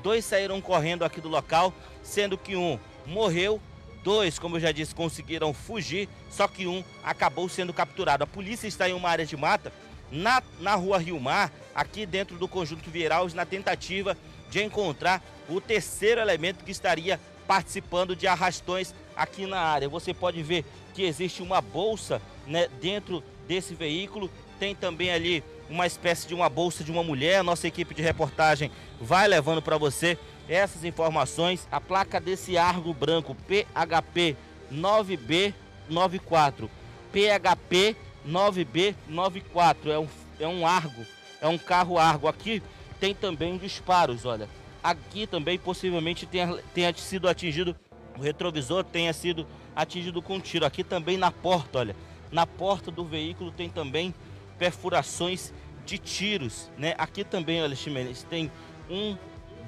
Dois 0.01 0.25
saíram 0.25 0.59
correndo 0.61 1.03
aqui 1.03 1.21
do 1.21 1.29
local, 1.29 1.73
sendo 2.01 2.38
que 2.38 2.55
um 2.55 2.79
morreu 3.05 3.61
Dois, 4.03 4.39
como 4.39 4.55
eu 4.55 4.59
já 4.59 4.71
disse, 4.71 4.95
conseguiram 4.95 5.53
fugir, 5.53 6.09
só 6.29 6.47
que 6.47 6.65
um 6.65 6.83
acabou 7.03 7.47
sendo 7.47 7.71
capturado. 7.71 8.23
A 8.23 8.27
polícia 8.27 8.67
está 8.67 8.89
em 8.89 8.93
uma 8.93 9.09
área 9.09 9.25
de 9.25 9.38
mata, 9.38 9.71
na, 10.11 10.41
na 10.59 10.75
rua 10.75 10.97
Rio 10.97 11.19
Mar, 11.19 11.51
aqui 11.73 12.05
dentro 12.05 12.35
do 12.35 12.47
conjunto 12.47 12.89
Vieraus, 12.89 13.33
na 13.33 13.45
tentativa 13.45 14.17
de 14.50 14.63
encontrar 14.63 15.23
o 15.55 15.62
terceiro 15.62 16.22
elemento 16.22 16.63
que 16.63 16.72
estaria 16.72 17.20
participando 17.48 18.15
de 18.15 18.27
arrastões 18.27 18.93
aqui 19.15 19.46
na 19.46 19.60
área. 19.60 19.89
Você 19.89 20.13
pode 20.13 20.41
ver 20.41 20.65
que 20.93 21.03
existe 21.03 21.41
uma 21.41 21.62
bolsa 21.62 22.22
né, 22.48 22.67
dentro 22.81 23.24
desse 23.48 23.75
veículo, 23.75 24.29
tem 24.60 24.74
também 24.74 25.12
ali 25.12 25.43
uma 25.70 25.88
espécie 25.88 26.27
de 26.27 26.34
uma 26.34 26.50
bolsa 26.50 26.84
de 26.84 26.91
uma 26.91 27.03
mulher. 27.03 27.43
Nossa 27.43 27.67
equipe 27.67 27.93
de 27.93 28.01
reportagem 28.01 28.72
vai 29.00 29.27
levando 29.27 29.62
para 29.62 29.77
você 29.77 30.17
essas 30.48 30.84
informações. 30.84 31.67
A 31.72 31.79
placa 31.79 32.20
desse 32.20 32.58
Argo 32.58 32.93
branco 32.93 33.36
PHP 33.48 34.36
9B94. 34.72 36.70
PHP 37.12 37.96
9B94 38.27 39.88
é 39.88 40.00
um, 40.00 40.08
é 40.39 40.48
um 40.48 40.65
Argo, 40.65 41.05
é 41.41 41.48
um 41.48 41.58
carro 41.58 41.98
Argo. 41.98 42.27
Aqui 42.27 42.62
tem 43.00 43.13
também 43.13 43.58
disparos, 43.58 44.25
olha. 44.25 44.48
Aqui 44.83 45.27
também 45.27 45.59
possivelmente 45.59 46.25
tenha, 46.25 46.57
tenha 46.73 46.93
sido 46.95 47.29
atingido, 47.29 47.75
o 48.17 48.21
retrovisor 48.21 48.83
tenha 48.83 49.13
sido 49.13 49.45
atingido 49.75 50.21
com 50.21 50.39
tiro. 50.39 50.65
Aqui 50.65 50.83
também 50.83 51.17
na 51.17 51.31
porta, 51.31 51.79
olha. 51.79 51.95
Na 52.31 52.47
porta 52.47 52.89
do 52.89 53.03
veículo 53.03 53.51
tem 53.51 53.69
também 53.69 54.13
perfurações 54.57 55.53
de 55.85 55.97
tiros, 55.97 56.71
né? 56.77 56.95
Aqui 56.97 57.23
também, 57.23 57.61
olha, 57.61 57.75
Ximenes, 57.75 58.23
tem 58.23 58.50
um, 58.89 59.17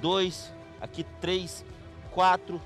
dois, 0.00 0.52
aqui 0.80 1.04
três, 1.20 1.64
quatro, 2.10 2.60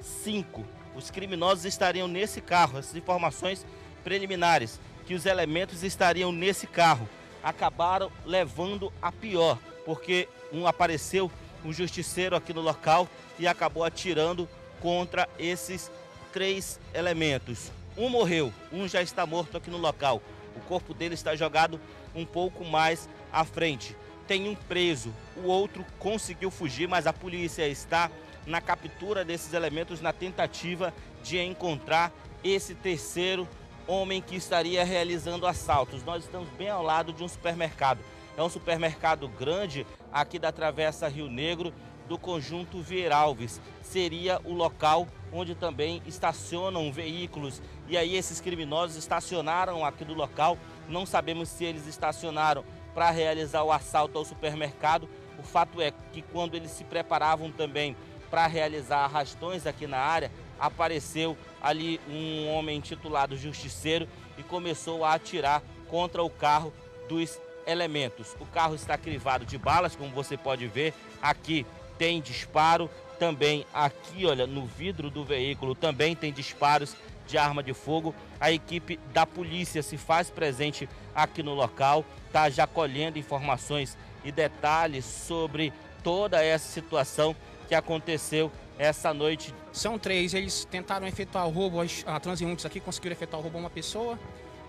cinco. 0.00 0.64
Os 0.94 1.10
criminosos 1.10 1.64
estariam 1.64 2.06
nesse 2.06 2.40
carro. 2.40 2.78
Essas 2.78 2.96
informações 2.96 3.66
preliminares 4.04 4.80
que 5.06 5.14
os 5.14 5.26
elementos 5.26 5.82
estariam 5.82 6.30
nesse 6.30 6.66
carro 6.66 7.08
acabaram 7.42 8.10
levando 8.24 8.92
a 9.00 9.10
pior, 9.10 9.58
porque 9.84 10.28
um 10.52 10.66
apareceu 10.66 11.30
um 11.64 11.72
justiceiro 11.72 12.36
aqui 12.36 12.52
no 12.52 12.60
local 12.60 13.08
e 13.38 13.46
acabou 13.46 13.84
atirando 13.84 14.48
contra 14.80 15.28
esses 15.38 15.90
três 16.32 16.80
elementos. 16.94 17.70
Um 17.96 18.08
morreu, 18.08 18.52
um 18.72 18.86
já 18.88 19.02
está 19.02 19.26
morto 19.26 19.56
aqui 19.56 19.70
no 19.70 19.78
local. 19.78 20.22
O 20.56 20.60
corpo 20.60 20.94
dele 20.94 21.14
está 21.14 21.36
jogado 21.36 21.80
um 22.14 22.24
pouco 22.24 22.64
mais 22.64 23.08
à 23.32 23.44
frente 23.44 23.96
tem 24.30 24.48
um 24.48 24.54
preso, 24.54 25.12
o 25.36 25.48
outro 25.48 25.84
conseguiu 25.98 26.52
fugir, 26.52 26.86
mas 26.86 27.04
a 27.04 27.12
polícia 27.12 27.66
está 27.66 28.08
na 28.46 28.60
captura 28.60 29.24
desses 29.24 29.52
elementos 29.52 30.00
na 30.00 30.12
tentativa 30.12 30.94
de 31.20 31.36
encontrar 31.40 32.12
esse 32.44 32.76
terceiro 32.76 33.48
homem 33.88 34.22
que 34.22 34.36
estaria 34.36 34.84
realizando 34.84 35.48
assaltos. 35.48 36.04
Nós 36.04 36.22
estamos 36.22 36.48
bem 36.50 36.68
ao 36.68 36.80
lado 36.80 37.12
de 37.12 37.24
um 37.24 37.28
supermercado. 37.28 37.98
É 38.36 38.42
um 38.42 38.48
supermercado 38.48 39.26
grande 39.26 39.84
aqui 40.12 40.38
da 40.38 40.52
Travessa 40.52 41.08
Rio 41.08 41.28
Negro 41.28 41.72
do 42.08 42.18
conjunto 42.18 42.82
Vieralves. 42.82 43.60
Seria 43.82 44.40
o 44.44 44.52
local 44.52 45.06
onde 45.32 45.54
também 45.54 46.02
estacionam 46.06 46.92
veículos. 46.92 47.62
E 47.88 47.96
aí 47.96 48.16
esses 48.16 48.40
criminosos 48.40 48.96
estacionaram 48.96 49.84
aqui 49.84 50.04
do 50.04 50.14
local. 50.14 50.58
Não 50.88 51.06
sabemos 51.06 51.48
se 51.48 51.64
eles 51.64 51.86
estacionaram 51.86 52.64
para 52.94 53.10
realizar 53.10 53.62
o 53.62 53.70
assalto 53.70 54.18
ao 54.18 54.24
supermercado. 54.24 55.08
O 55.38 55.42
fato 55.42 55.80
é 55.80 55.92
que 56.12 56.20
quando 56.20 56.56
eles 56.56 56.72
se 56.72 56.82
preparavam 56.82 57.50
também 57.50 57.96
para 58.28 58.46
realizar 58.46 59.04
arrastões 59.04 59.66
aqui 59.66 59.86
na 59.86 59.98
área, 59.98 60.30
apareceu 60.58 61.36
ali 61.62 62.00
um 62.08 62.48
homem 62.48 62.80
titulado 62.80 63.36
Justiceiro 63.36 64.08
e 64.36 64.42
começou 64.42 65.04
a 65.04 65.14
atirar 65.14 65.62
contra 65.88 66.22
o 66.22 66.30
carro 66.30 66.72
dos 67.08 67.40
elementos. 67.66 68.36
O 68.40 68.46
carro 68.46 68.74
está 68.74 68.96
crivado 68.96 69.44
de 69.44 69.58
balas, 69.58 69.96
como 69.96 70.10
você 70.10 70.36
pode 70.36 70.66
ver. 70.66 70.94
Aqui 71.20 71.66
tem 71.98 72.20
disparo, 72.20 72.90
também 73.20 73.66
aqui, 73.74 74.24
olha, 74.24 74.46
no 74.46 74.64
vidro 74.64 75.10
do 75.10 75.22
veículo 75.22 75.74
também 75.74 76.16
tem 76.16 76.32
disparos 76.32 76.96
de 77.26 77.36
arma 77.36 77.62
de 77.62 77.74
fogo. 77.74 78.14
A 78.40 78.50
equipe 78.50 78.98
da 79.12 79.26
polícia 79.26 79.82
se 79.82 79.98
faz 79.98 80.30
presente 80.30 80.88
aqui 81.14 81.42
no 81.42 81.52
local, 81.54 82.04
está 82.26 82.48
já 82.48 82.66
colhendo 82.66 83.18
informações 83.18 83.96
e 84.24 84.32
detalhes 84.32 85.04
sobre 85.04 85.70
toda 86.02 86.42
essa 86.42 86.66
situação 86.66 87.36
que 87.68 87.74
aconteceu 87.74 88.50
essa 88.78 89.12
noite. 89.12 89.54
São 89.70 89.98
três, 89.98 90.32
eles 90.32 90.64
tentaram 90.64 91.06
efetuar 91.06 91.46
o 91.46 91.50
roubo, 91.50 91.78
a 92.06 92.18
transeuntes 92.18 92.64
aqui 92.64 92.80
conseguiram 92.80 93.12
efetuar 93.12 93.40
o 93.40 93.42
roubo 93.42 93.58
a 93.58 93.60
uma 93.60 93.70
pessoa, 93.70 94.18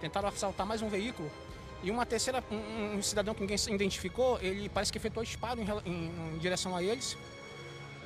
tentaram 0.01 0.27
assaltar 0.27 0.67
mais 0.67 0.81
um 0.81 0.89
veículo 0.89 1.31
e 1.83 1.91
uma 1.91 2.05
terceira, 2.05 2.43
um, 2.51 2.97
um 2.97 3.01
cidadão 3.01 3.33
que 3.33 3.41
ninguém 3.41 3.57
identificou, 3.69 4.39
ele 4.41 4.69
parece 4.69 4.91
que 4.91 4.97
efetuou 4.97 5.25
disparo 5.25 5.59
em, 5.59 5.89
em, 5.89 6.11
em 6.35 6.37
direção 6.37 6.75
a 6.75 6.83
eles. 6.83 7.17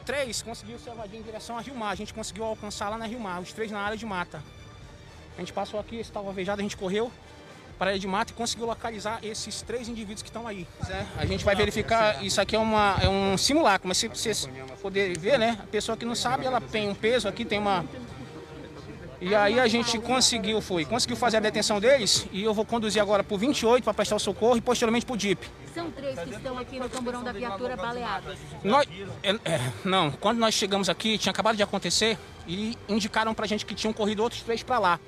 Três 0.06 0.42
conseguiu 0.42 0.78
se 0.80 0.90
evadir 0.90 1.20
em 1.20 1.24
direção 1.24 1.58
a 1.58 1.62
Rio 1.62 1.76
Mar, 1.76 1.92
a 1.92 1.96
gente 1.96 2.14
conseguiu 2.14 2.44
alcançar 2.44 2.90
lá 2.90 2.98
na 2.98 3.06
Rio 3.06 3.20
Mar, 3.20 3.42
os 3.42 3.52
três 3.52 3.72
na 3.72 3.80
área 3.80 3.98
de 3.98 4.06
mata. 4.06 4.44
A 5.36 5.40
gente 5.40 5.52
passou 5.52 5.80
aqui, 5.80 5.98
estava 5.98 6.28
alvejado, 6.28 6.62
a 6.62 6.64
gente 6.64 6.78
correu, 6.78 7.12
para 7.78 7.92
a 7.92 7.98
de 7.98 8.08
mata 8.08 8.32
e 8.32 8.36
conseguiu 8.36 8.66
localizar 8.66 9.20
esses 9.24 9.62
três 9.62 9.88
indivíduos 9.88 10.22
que 10.22 10.30
estão 10.30 10.48
aí. 10.48 10.68
É, 10.90 11.06
a 11.18 11.26
gente 11.26 11.44
vai 11.44 11.56
verificar, 11.56 12.24
isso 12.24 12.40
aqui 12.40 12.56
é, 12.56 12.60
uma, 12.60 12.98
é 13.02 13.10
um 13.10 13.38
simulacro, 13.38 13.88
mas 13.88 13.98
se 13.98 14.08
vocês 14.08 14.50
poderem 14.82 15.16
ver, 15.16 15.38
né? 15.38 15.58
A 15.62 15.68
pessoa 15.68 15.98
que 15.98 16.06
não 16.06 16.16
sabe, 16.16 16.46
ela 16.46 16.62
tem 16.62 16.90
um 16.90 16.96
peso 16.96 17.28
aqui, 17.28 17.44
tem 17.44 17.60
uma... 17.60 17.86
E 19.22 19.34
aí 19.34 19.60
a 19.60 19.68
gente 19.68 19.98
conseguiu, 20.00 20.62
foi, 20.62 20.86
conseguiu 20.86 21.16
fazer 21.16 21.38
a 21.38 21.40
detenção 21.40 21.80
deles 21.80 22.28
e 22.32 22.44
eu 22.44 22.54
vou 22.54 22.66
conduzir 22.66 23.02
agora 23.02 23.24
por 23.24 23.40
28 23.40 23.84
para 23.84 23.94
prestar 23.94 24.16
o 24.16 24.20
socorro 24.20 24.58
e 24.58 24.62
posteriormente 24.62 25.06
para 25.06 25.14
o 25.14 25.18
DIP. 25.18 25.48
São 25.74 25.90
três 25.92 26.20
que 26.20 26.30
estão 26.30 26.58
aqui 26.58 26.80
no 26.80 26.90
camburão 26.90 27.24
da 27.24 27.32
viatura 27.32 27.76
baleados. 27.76 28.38
Nós, 28.64 28.88
é, 29.24 29.32
é, 29.46 29.60
não, 29.84 30.12
quando 30.12 30.38
nós 30.38 30.54
chegamos 30.54 30.90
aqui, 30.90 31.18
tinha 31.18 31.32
acabado 31.32 31.56
de 31.56 31.64
acontecer 31.64 32.18
e 32.48 32.78
indicaram 32.88 33.34
para 33.34 33.46
a 33.46 33.48
gente 33.48 33.66
que 33.66 33.74
tinham 33.74 33.94
corrido 33.94 34.22
outros 34.22 34.42
três 34.42 34.64
para 34.64 34.80
lá. 34.80 35.00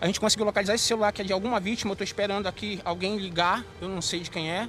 A 0.00 0.06
gente 0.06 0.20
conseguiu 0.20 0.44
localizar 0.46 0.74
esse 0.74 0.84
celular 0.84 1.12
que 1.12 1.22
é 1.22 1.24
de 1.24 1.32
alguma 1.32 1.58
vítima. 1.58 1.90
Eu 1.90 1.94
estou 1.94 2.04
esperando 2.04 2.46
aqui 2.46 2.80
alguém 2.84 3.16
ligar, 3.16 3.64
eu 3.80 3.88
não 3.88 4.02
sei 4.02 4.20
de 4.20 4.30
quem 4.30 4.50
é. 4.50 4.68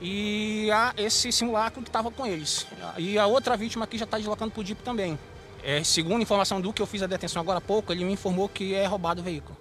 E 0.00 0.70
a, 0.70 0.92
esse 0.96 1.32
simulacro 1.32 1.82
que 1.82 1.88
estava 1.88 2.10
com 2.10 2.26
eles. 2.26 2.66
E 2.98 3.18
a 3.18 3.26
outra 3.26 3.56
vítima 3.56 3.84
aqui 3.84 3.96
já 3.96 4.04
está 4.04 4.18
deslocando 4.18 4.50
para 4.50 4.60
o 4.60 4.64
DIP 4.64 4.82
também. 4.82 5.18
É, 5.62 5.82
segundo 5.82 6.22
informação 6.22 6.60
do 6.60 6.72
que 6.72 6.80
eu 6.80 6.86
fiz 6.86 7.02
a 7.02 7.06
detenção 7.06 7.42
agora 7.42 7.58
há 7.58 7.60
pouco, 7.60 7.92
ele 7.92 8.04
me 8.04 8.12
informou 8.12 8.48
que 8.48 8.74
é 8.74 8.86
roubado 8.86 9.20
o 9.20 9.24
veículo. 9.24 9.56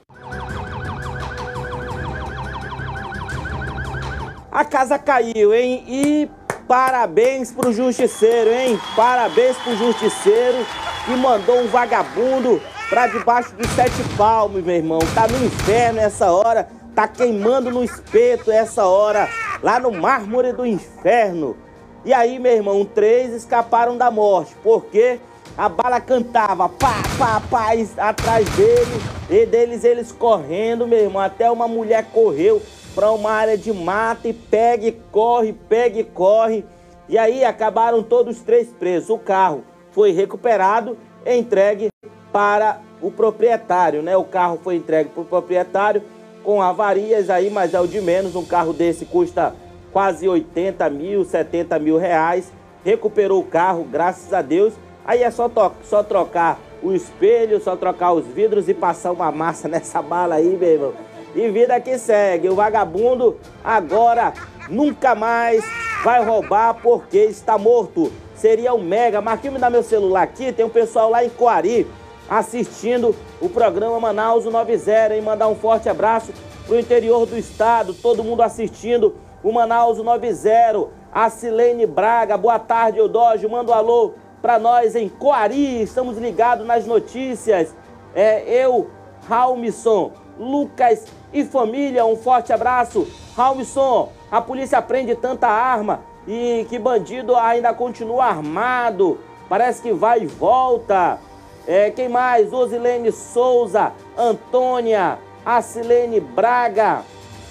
A 4.51 4.63
casa 4.63 4.97
caiu, 4.97 5.53
hein? 5.53 5.83
E 5.87 6.29
parabéns 6.67 7.51
pro 7.51 7.73
justiceiro, 7.73 8.51
hein? 8.51 8.79
Parabéns 8.95 9.57
pro 9.57 9.75
justiceiro 9.75 10.65
que 11.05 11.11
mandou 11.11 11.59
um 11.59 11.67
vagabundo 11.67 12.61
pra 12.89 13.07
debaixo 13.07 13.55
de 13.55 13.67
sete 13.69 14.01
palmos, 14.15 14.63
meu 14.63 14.75
irmão. 14.75 14.99
Tá 15.13 15.27
no 15.27 15.45
inferno 15.45 15.99
essa 15.99 16.31
hora, 16.31 16.69
tá 16.95 17.07
queimando 17.07 17.69
no 17.69 17.83
espeto 17.83 18.51
essa 18.51 18.85
hora, 18.85 19.29
lá 19.61 19.79
no 19.79 19.91
mármore 19.91 20.53
do 20.53 20.65
inferno. 20.65 21.57
E 22.05 22.13
aí, 22.13 22.39
meu 22.39 22.53
irmão, 22.53 22.85
três 22.85 23.33
escaparam 23.33 23.97
da 23.97 24.09
morte, 24.09 24.55
porque 24.63 25.19
a 25.57 25.69
bala 25.69 26.01
cantava 26.01 26.67
pá, 26.67 27.01
pá, 27.17 27.41
pá, 27.49 27.69
atrás 27.97 28.49
dele, 28.49 29.01
e 29.29 29.45
deles 29.45 29.83
eles 29.83 30.11
correndo, 30.11 30.87
meu 30.87 30.99
irmão, 30.99 31.21
até 31.21 31.49
uma 31.49 31.67
mulher 31.67 32.05
correu 32.11 32.61
para 32.93 33.11
uma 33.11 33.31
área 33.31 33.57
de 33.57 33.71
mata 33.71 34.27
e 34.27 34.33
pega 34.33 34.87
e 34.87 34.91
corre, 35.11 35.53
pega 35.53 35.99
e 35.99 36.03
corre. 36.03 36.65
E 37.07 37.17
aí 37.17 37.43
acabaram 37.43 38.01
todos 38.01 38.39
três 38.39 38.69
presos. 38.69 39.09
O 39.09 39.17
carro 39.17 39.63
foi 39.91 40.11
recuperado, 40.11 40.97
entregue 41.25 41.89
para 42.31 42.79
o 43.01 43.11
proprietário, 43.11 44.01
né? 44.01 44.15
O 44.17 44.23
carro 44.23 44.59
foi 44.63 44.75
entregue 44.75 45.09
para 45.09 45.21
o 45.21 45.25
proprietário 45.25 46.03
com 46.43 46.61
avarias 46.61 47.29
aí, 47.29 47.49
mas 47.49 47.73
é 47.73 47.79
o 47.79 47.87
de 47.87 47.99
menos. 48.01 48.35
Um 48.35 48.45
carro 48.45 48.73
desse 48.73 49.05
custa 49.05 49.53
quase 49.91 50.27
80 50.27 50.89
mil, 50.89 51.23
70 51.23 51.77
mil 51.79 51.97
reais. 51.97 52.51
Recuperou 52.83 53.41
o 53.41 53.45
carro, 53.45 53.83
graças 53.83 54.33
a 54.33 54.41
Deus. 54.41 54.73
Aí 55.05 55.21
é 55.21 55.29
só, 55.29 55.49
só 55.83 56.03
trocar 56.03 56.59
o 56.81 56.93
espelho, 56.93 57.61
só 57.61 57.75
trocar 57.75 58.13
os 58.13 58.25
vidros 58.25 58.67
e 58.67 58.73
passar 58.73 59.11
uma 59.11 59.31
massa 59.31 59.67
nessa 59.69 60.01
bala 60.01 60.35
aí, 60.35 60.57
meu 60.57 60.69
irmão. 60.69 60.93
E 61.35 61.49
vida 61.49 61.79
que 61.79 61.97
segue. 61.97 62.49
O 62.49 62.55
vagabundo 62.55 63.37
agora 63.63 64.33
nunca 64.69 65.13
mais 65.13 65.63
vai 66.03 66.23
roubar 66.23 66.75
porque 66.75 67.17
está 67.17 67.57
morto. 67.57 68.11
Seria 68.35 68.73
um 68.73 68.81
mega. 68.81 69.21
Marquinhos, 69.21 69.55
me 69.55 69.59
dá 69.59 69.69
meu 69.69 69.83
celular 69.83 70.23
aqui. 70.23 70.51
Tem 70.51 70.65
um 70.65 70.69
pessoal 70.69 71.09
lá 71.09 71.23
em 71.23 71.29
Coari 71.29 71.85
assistindo 72.29 73.15
o 73.39 73.49
programa 73.49 73.99
Manaus 73.99 74.45
90 74.45 75.15
e 75.15 75.21
mandar 75.21 75.47
um 75.47 75.55
forte 75.55 75.89
abraço 75.89 76.33
pro 76.65 76.79
interior 76.79 77.25
do 77.25 77.37
estado, 77.37 77.93
todo 77.93 78.23
mundo 78.23 78.41
assistindo 78.41 79.15
o 79.43 79.51
Manaus 79.51 79.99
90. 79.99 80.87
A 81.11 81.29
Silene 81.29 81.85
Braga, 81.85 82.35
boa 82.35 82.59
tarde, 82.59 82.97
Eudógio, 82.97 83.49
manda 83.49 83.71
um 83.71 83.75
alô 83.75 84.13
para 84.45 84.59
nós 84.59 84.95
em 84.95 85.09
Coari, 85.09 85.81
estamos 85.81 86.19
ligados 86.19 86.67
nas 86.67 86.85
notícias. 86.85 87.75
É 88.13 88.43
eu, 88.47 88.91
Raulmisson, 89.27 90.11
Lucas 90.37 91.07
e 91.33 91.43
família, 91.43 92.05
um 92.05 92.15
forte 92.15 92.53
abraço. 92.53 93.07
Raulmisson, 93.35 94.11
a 94.29 94.39
polícia 94.39 94.79
prende 94.83 95.15
tanta 95.15 95.47
arma 95.47 96.01
e 96.27 96.63
que 96.69 96.77
bandido 96.77 97.35
ainda 97.35 97.73
continua 97.73 98.25
armado. 98.25 99.17
Parece 99.49 99.81
que 99.81 99.91
vai 99.91 100.21
e 100.21 100.27
volta. 100.27 101.17
É, 101.65 101.89
quem 101.89 102.07
mais? 102.07 102.53
Osilene 102.53 103.11
Souza, 103.11 103.93
Antônia, 104.15 105.17
Acilene 105.43 106.19
Braga. 106.19 107.01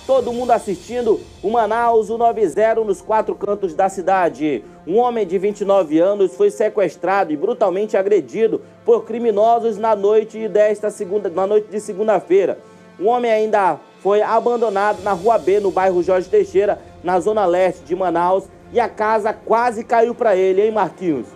Todo 0.06 0.34
mundo 0.34 0.50
assistindo 0.50 1.18
o 1.42 1.50
Manaus, 1.50 2.10
o 2.10 2.18
90 2.18 2.74
nos 2.84 3.00
quatro 3.00 3.34
cantos 3.34 3.72
da 3.72 3.88
cidade. 3.88 4.62
Um 4.86 4.98
homem 4.98 5.26
de 5.26 5.38
29 5.38 5.98
anos 5.98 6.34
foi 6.34 6.50
sequestrado 6.50 7.32
e 7.32 7.36
brutalmente 7.36 7.96
agredido 7.96 8.60
por 8.84 9.04
criminosos 9.06 9.78
na 9.78 9.96
noite 9.96 10.46
desta 10.46 10.90
segunda, 10.90 11.30
na 11.30 11.46
noite 11.46 11.68
de 11.68 11.80
segunda-feira. 11.80 12.58
O 13.00 13.06
homem 13.06 13.30
ainda 13.30 13.80
foi 14.00 14.20
abandonado 14.20 15.02
na 15.02 15.14
Rua 15.14 15.38
B, 15.38 15.58
no 15.58 15.70
bairro 15.70 16.02
Jorge 16.02 16.28
Teixeira, 16.28 16.78
na 17.02 17.18
zona 17.18 17.46
leste 17.46 17.82
de 17.84 17.96
Manaus, 17.96 18.44
e 18.74 18.78
a 18.78 18.90
casa 18.90 19.32
quase 19.32 19.82
caiu 19.82 20.14
para 20.14 20.36
ele, 20.36 20.60
hein, 20.60 20.70
Marquinhos? 20.70 21.28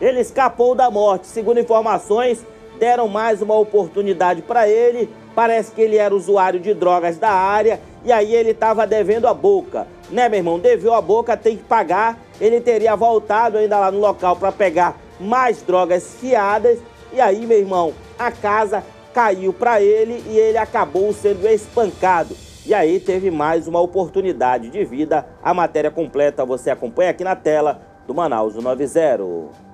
Ele 0.00 0.20
escapou 0.20 0.74
da 0.74 0.90
morte. 0.90 1.26
Segundo 1.26 1.60
informações, 1.60 2.42
deram 2.78 3.06
mais 3.06 3.42
uma 3.42 3.58
oportunidade 3.58 4.40
para 4.40 4.66
ele. 4.66 5.10
Parece 5.34 5.72
que 5.72 5.80
ele 5.80 5.96
era 5.96 6.14
usuário 6.14 6.60
de 6.60 6.74
drogas 6.74 7.18
da 7.18 7.30
área 7.30 7.80
e 8.04 8.12
aí 8.12 8.34
ele 8.34 8.50
estava 8.50 8.86
devendo 8.86 9.26
a 9.26 9.34
boca. 9.34 9.86
Né, 10.10 10.28
meu 10.28 10.38
irmão? 10.38 10.58
Deveu 10.58 10.92
a 10.92 11.00
boca, 11.00 11.36
tem 11.36 11.56
que 11.56 11.62
pagar. 11.62 12.18
Ele 12.40 12.60
teria 12.60 12.96
voltado 12.96 13.58
ainda 13.58 13.78
lá 13.78 13.90
no 13.90 14.00
local 14.00 14.36
para 14.36 14.50
pegar 14.50 14.98
mais 15.20 15.62
drogas 15.62 16.16
fiadas. 16.20 16.78
E 17.12 17.20
aí, 17.20 17.46
meu 17.46 17.58
irmão, 17.58 17.92
a 18.18 18.30
casa 18.30 18.82
caiu 19.12 19.52
para 19.52 19.80
ele 19.80 20.22
e 20.26 20.36
ele 20.36 20.58
acabou 20.58 21.12
sendo 21.12 21.46
espancado. 21.48 22.34
E 22.66 22.74
aí 22.74 23.00
teve 23.00 23.30
mais 23.30 23.66
uma 23.66 23.80
oportunidade 23.80 24.68
de 24.70 24.84
vida. 24.84 25.26
A 25.42 25.54
matéria 25.54 25.90
completa 25.90 26.44
você 26.44 26.70
acompanha 26.70 27.10
aqui 27.10 27.24
na 27.24 27.36
tela 27.36 27.80
do 28.06 28.14
Manaus 28.14 28.54
90. 28.54 29.69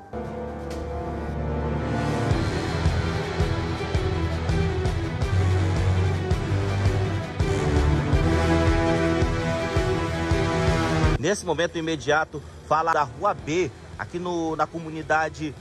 Nesse 11.27 11.45
momento 11.45 11.77
imediato, 11.77 12.41
fala 12.69 12.93
da 12.93 13.03
Rua 13.03 13.35
B, 13.35 13.69
aqui 13.99 14.17
no, 14.17 14.55
na 14.55 14.65
comunidade 14.65 15.53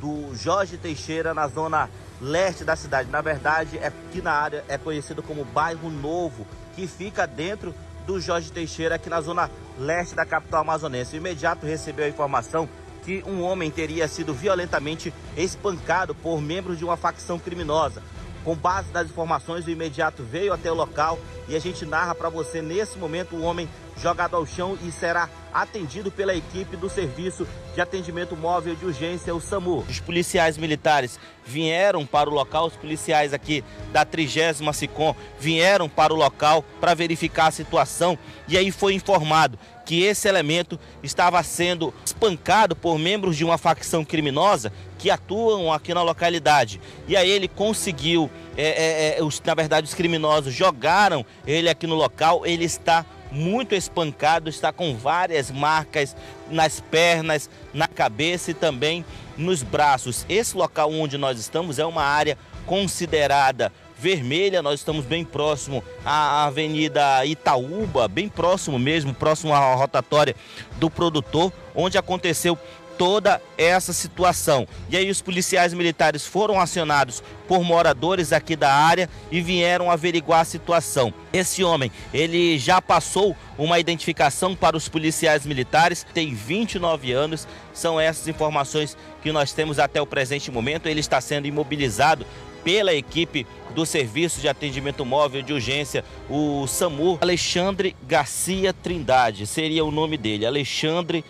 do 0.00 0.34
Jorge 0.34 0.78
Teixeira, 0.78 1.34
na 1.34 1.48
zona 1.48 1.90
leste 2.18 2.64
da 2.64 2.74
cidade. 2.74 3.10
Na 3.10 3.20
verdade, 3.20 3.76
é 3.76 3.88
aqui 3.88 4.22
na 4.22 4.32
área 4.32 4.64
é 4.68 4.78
conhecido 4.78 5.22
como 5.22 5.44
Bairro 5.44 5.90
Novo, 5.90 6.46
que 6.74 6.86
fica 6.86 7.26
dentro 7.26 7.74
do 8.06 8.18
Jorge 8.18 8.50
Teixeira, 8.50 8.94
aqui 8.94 9.10
na 9.10 9.20
zona 9.20 9.50
leste 9.78 10.14
da 10.14 10.24
capital 10.24 10.62
amazonense. 10.62 11.14
O 11.14 11.18
imediato 11.18 11.66
recebeu 11.66 12.06
a 12.06 12.08
informação 12.08 12.66
que 13.04 13.22
um 13.26 13.42
homem 13.42 13.70
teria 13.70 14.08
sido 14.08 14.32
violentamente 14.32 15.12
espancado 15.36 16.14
por 16.14 16.40
membros 16.40 16.78
de 16.78 16.86
uma 16.86 16.96
facção 16.96 17.38
criminosa. 17.38 18.02
Com 18.44 18.56
base 18.56 18.90
nas 18.92 19.10
informações, 19.10 19.66
o 19.66 19.70
imediato 19.70 20.22
veio 20.22 20.54
até 20.54 20.72
o 20.72 20.74
local 20.74 21.18
e 21.46 21.54
a 21.54 21.58
gente 21.60 21.84
narra 21.84 22.14
para 22.14 22.30
você 22.30 22.62
nesse 22.62 22.98
momento 22.98 23.36
o 23.36 23.42
homem 23.42 23.68
jogado 23.96 24.36
ao 24.36 24.46
chão 24.46 24.78
e 24.82 24.90
será 24.90 25.28
atendido 25.52 26.10
pela 26.10 26.34
equipe 26.34 26.76
do 26.76 26.88
Serviço 26.88 27.46
de 27.74 27.80
Atendimento 27.80 28.36
Móvel 28.36 28.74
de 28.74 28.84
Urgência, 28.84 29.34
o 29.34 29.40
SAMU. 29.40 29.84
Os 29.88 30.00
policiais 30.00 30.56
militares 30.56 31.18
vieram 31.44 32.06
para 32.06 32.30
o 32.30 32.32
local, 32.32 32.66
os 32.66 32.76
policiais 32.76 33.32
aqui 33.32 33.64
da 33.92 34.04
30 34.04 34.72
SICOM 34.72 35.14
vieram 35.38 35.88
para 35.88 36.12
o 36.12 36.16
local 36.16 36.64
para 36.80 36.94
verificar 36.94 37.48
a 37.48 37.50
situação 37.50 38.18
e 38.48 38.56
aí 38.56 38.70
foi 38.70 38.94
informado 38.94 39.58
que 39.84 40.02
esse 40.02 40.28
elemento 40.28 40.78
estava 41.02 41.42
sendo 41.42 41.92
espancado 42.04 42.76
por 42.76 42.98
membros 42.98 43.36
de 43.36 43.44
uma 43.44 43.58
facção 43.58 44.04
criminosa 44.04 44.72
que 44.98 45.10
atuam 45.10 45.72
aqui 45.72 45.92
na 45.92 46.02
localidade. 46.02 46.80
E 47.08 47.16
aí 47.16 47.28
ele 47.28 47.48
conseguiu, 47.48 48.30
é, 48.56 48.62
é, 48.62 49.18
é, 49.18 49.22
os, 49.22 49.40
na 49.44 49.54
verdade 49.54 49.86
os 49.86 49.94
criminosos 49.94 50.54
jogaram 50.54 51.26
ele 51.46 51.68
aqui 51.68 51.86
no 51.86 51.96
local, 51.96 52.46
ele 52.46 52.64
está 52.64 53.04
muito 53.32 53.74
espancado, 53.74 54.50
está 54.50 54.72
com 54.72 54.94
várias 54.96 55.50
marcas 55.50 56.14
nas 56.50 56.80
pernas, 56.80 57.48
na 57.72 57.88
cabeça 57.88 58.50
e 58.50 58.54
também 58.54 59.04
nos 59.36 59.62
braços. 59.62 60.26
Esse 60.28 60.56
local 60.56 60.92
onde 60.92 61.16
nós 61.16 61.38
estamos 61.40 61.78
é 61.78 61.84
uma 61.84 62.02
área 62.02 62.36
considerada 62.66 63.72
vermelha, 63.98 64.60
nós 64.62 64.80
estamos 64.80 65.04
bem 65.04 65.24
próximo 65.24 65.82
à 66.04 66.44
Avenida 66.44 67.24
Itaúba, 67.24 68.08
bem 68.08 68.28
próximo 68.28 68.76
mesmo, 68.76 69.14
próximo 69.14 69.54
à 69.54 69.74
rotatória 69.74 70.34
do 70.76 70.90
produtor, 70.90 71.52
onde 71.72 71.96
aconteceu 71.96 72.58
toda 72.98 73.40
essa 73.58 73.92
situação. 73.92 74.66
E 74.88 74.96
aí 74.96 75.10
os 75.10 75.20
policiais 75.20 75.74
militares 75.74 76.26
foram 76.26 76.60
acionados 76.60 77.22
por 77.48 77.62
moradores 77.62 78.32
aqui 78.32 78.56
da 78.56 78.72
área 78.72 79.08
e 79.30 79.40
vieram 79.40 79.90
averiguar 79.90 80.40
a 80.40 80.44
situação. 80.44 81.12
Esse 81.32 81.64
homem, 81.64 81.90
ele 82.12 82.58
já 82.58 82.80
passou 82.80 83.36
uma 83.58 83.78
identificação 83.78 84.54
para 84.54 84.76
os 84.76 84.88
policiais 84.88 85.44
militares, 85.44 86.06
tem 86.14 86.34
29 86.34 87.12
anos. 87.12 87.46
São 87.72 88.00
essas 88.00 88.28
informações 88.28 88.96
que 89.22 89.32
nós 89.32 89.52
temos 89.52 89.78
até 89.78 90.00
o 90.00 90.06
presente 90.06 90.50
momento. 90.50 90.86
Ele 90.86 91.00
está 91.00 91.20
sendo 91.20 91.46
imobilizado 91.46 92.26
pela 92.64 92.94
equipe 92.94 93.46
do 93.74 93.84
Serviço 93.84 94.40
de 94.40 94.48
Atendimento 94.48 95.04
Móvel 95.04 95.42
de 95.42 95.52
Urgência, 95.52 96.04
o 96.28 96.66
SAMU. 96.66 97.18
Alexandre 97.20 97.96
Garcia 98.06 98.72
Trindade 98.72 99.46
seria 99.46 99.84
o 99.84 99.90
nome 99.90 100.16
dele. 100.16 100.46
Alexandre 100.46 101.24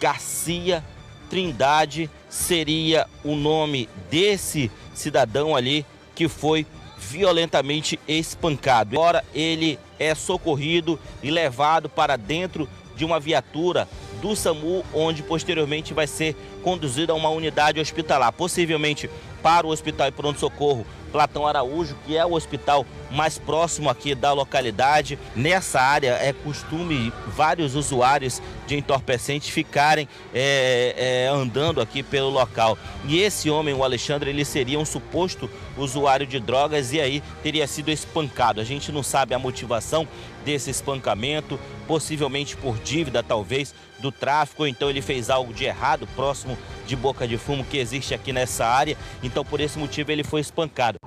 Garcia 0.00 0.76
Trindade. 0.76 0.97
Trindade 1.28 2.10
seria 2.28 3.06
o 3.24 3.34
nome 3.34 3.88
desse 4.10 4.70
cidadão 4.94 5.54
ali 5.54 5.84
que 6.14 6.28
foi 6.28 6.66
violentamente 6.98 7.98
espancado. 8.08 8.96
Agora 8.96 9.24
ele 9.34 9.78
é 9.98 10.14
socorrido 10.14 10.98
e 11.22 11.30
levado 11.30 11.88
para 11.88 12.16
dentro 12.16 12.68
de 12.96 13.04
uma 13.04 13.20
viatura 13.20 13.88
do 14.20 14.34
SAMU, 14.34 14.84
onde 14.92 15.22
posteriormente 15.22 15.94
vai 15.94 16.06
ser 16.06 16.34
conduzido 16.62 17.12
a 17.12 17.14
uma 17.14 17.28
unidade 17.28 17.78
hospitalar, 17.78 18.32
possivelmente 18.32 19.08
para 19.40 19.66
o 19.66 19.70
Hospital 19.70 20.08
e 20.08 20.12
Pronto 20.12 20.40
Socorro 20.40 20.84
Platão 21.10 21.46
Araújo, 21.46 21.96
que 22.06 22.16
é 22.16 22.24
o 22.24 22.32
hospital 22.32 22.86
mais 23.10 23.38
próximo 23.38 23.88
aqui 23.88 24.14
da 24.14 24.32
localidade. 24.32 25.18
Nessa 25.34 25.80
área 25.80 26.18
é 26.20 26.32
costume 26.32 27.12
vários 27.26 27.74
usuários 27.74 28.42
de 28.66 28.76
entorpecentes 28.76 29.48
ficarem 29.48 30.08
é, 30.34 31.26
é, 31.26 31.28
andando 31.28 31.80
aqui 31.80 32.02
pelo 32.02 32.28
local. 32.28 32.76
E 33.06 33.18
esse 33.20 33.48
homem, 33.50 33.74
o 33.74 33.82
Alexandre, 33.82 34.30
ele 34.30 34.44
seria 34.44 34.78
um 34.78 34.84
suposto 34.84 35.50
usuário 35.78 36.26
de 36.26 36.38
drogas 36.40 36.92
e 36.92 37.00
aí 37.00 37.22
teria 37.42 37.66
sido 37.66 37.90
espancado. 37.90 38.60
A 38.60 38.64
gente 38.64 38.90
não 38.92 39.02
sabe 39.02 39.34
a 39.34 39.38
motivação 39.38 40.06
desse 40.44 40.70
espancamento, 40.70 41.58
possivelmente 41.86 42.56
por 42.56 42.78
dívida, 42.78 43.22
talvez, 43.22 43.74
do 43.98 44.12
tráfico, 44.12 44.62
ou 44.62 44.68
então 44.68 44.88
ele 44.88 45.02
fez 45.02 45.30
algo 45.30 45.52
de 45.52 45.64
errado 45.64 46.08
próximo 46.14 46.56
de 46.86 46.96
boca 46.96 47.28
de 47.28 47.36
fumo 47.36 47.64
que 47.64 47.78
existe 47.78 48.14
aqui 48.14 48.32
nessa 48.32 48.64
área. 48.64 48.96
Então, 49.22 49.44
por 49.44 49.60
esse 49.60 49.78
motivo, 49.78 50.10
ele 50.10 50.24
foi 50.24 50.40
espancado. 50.40 50.98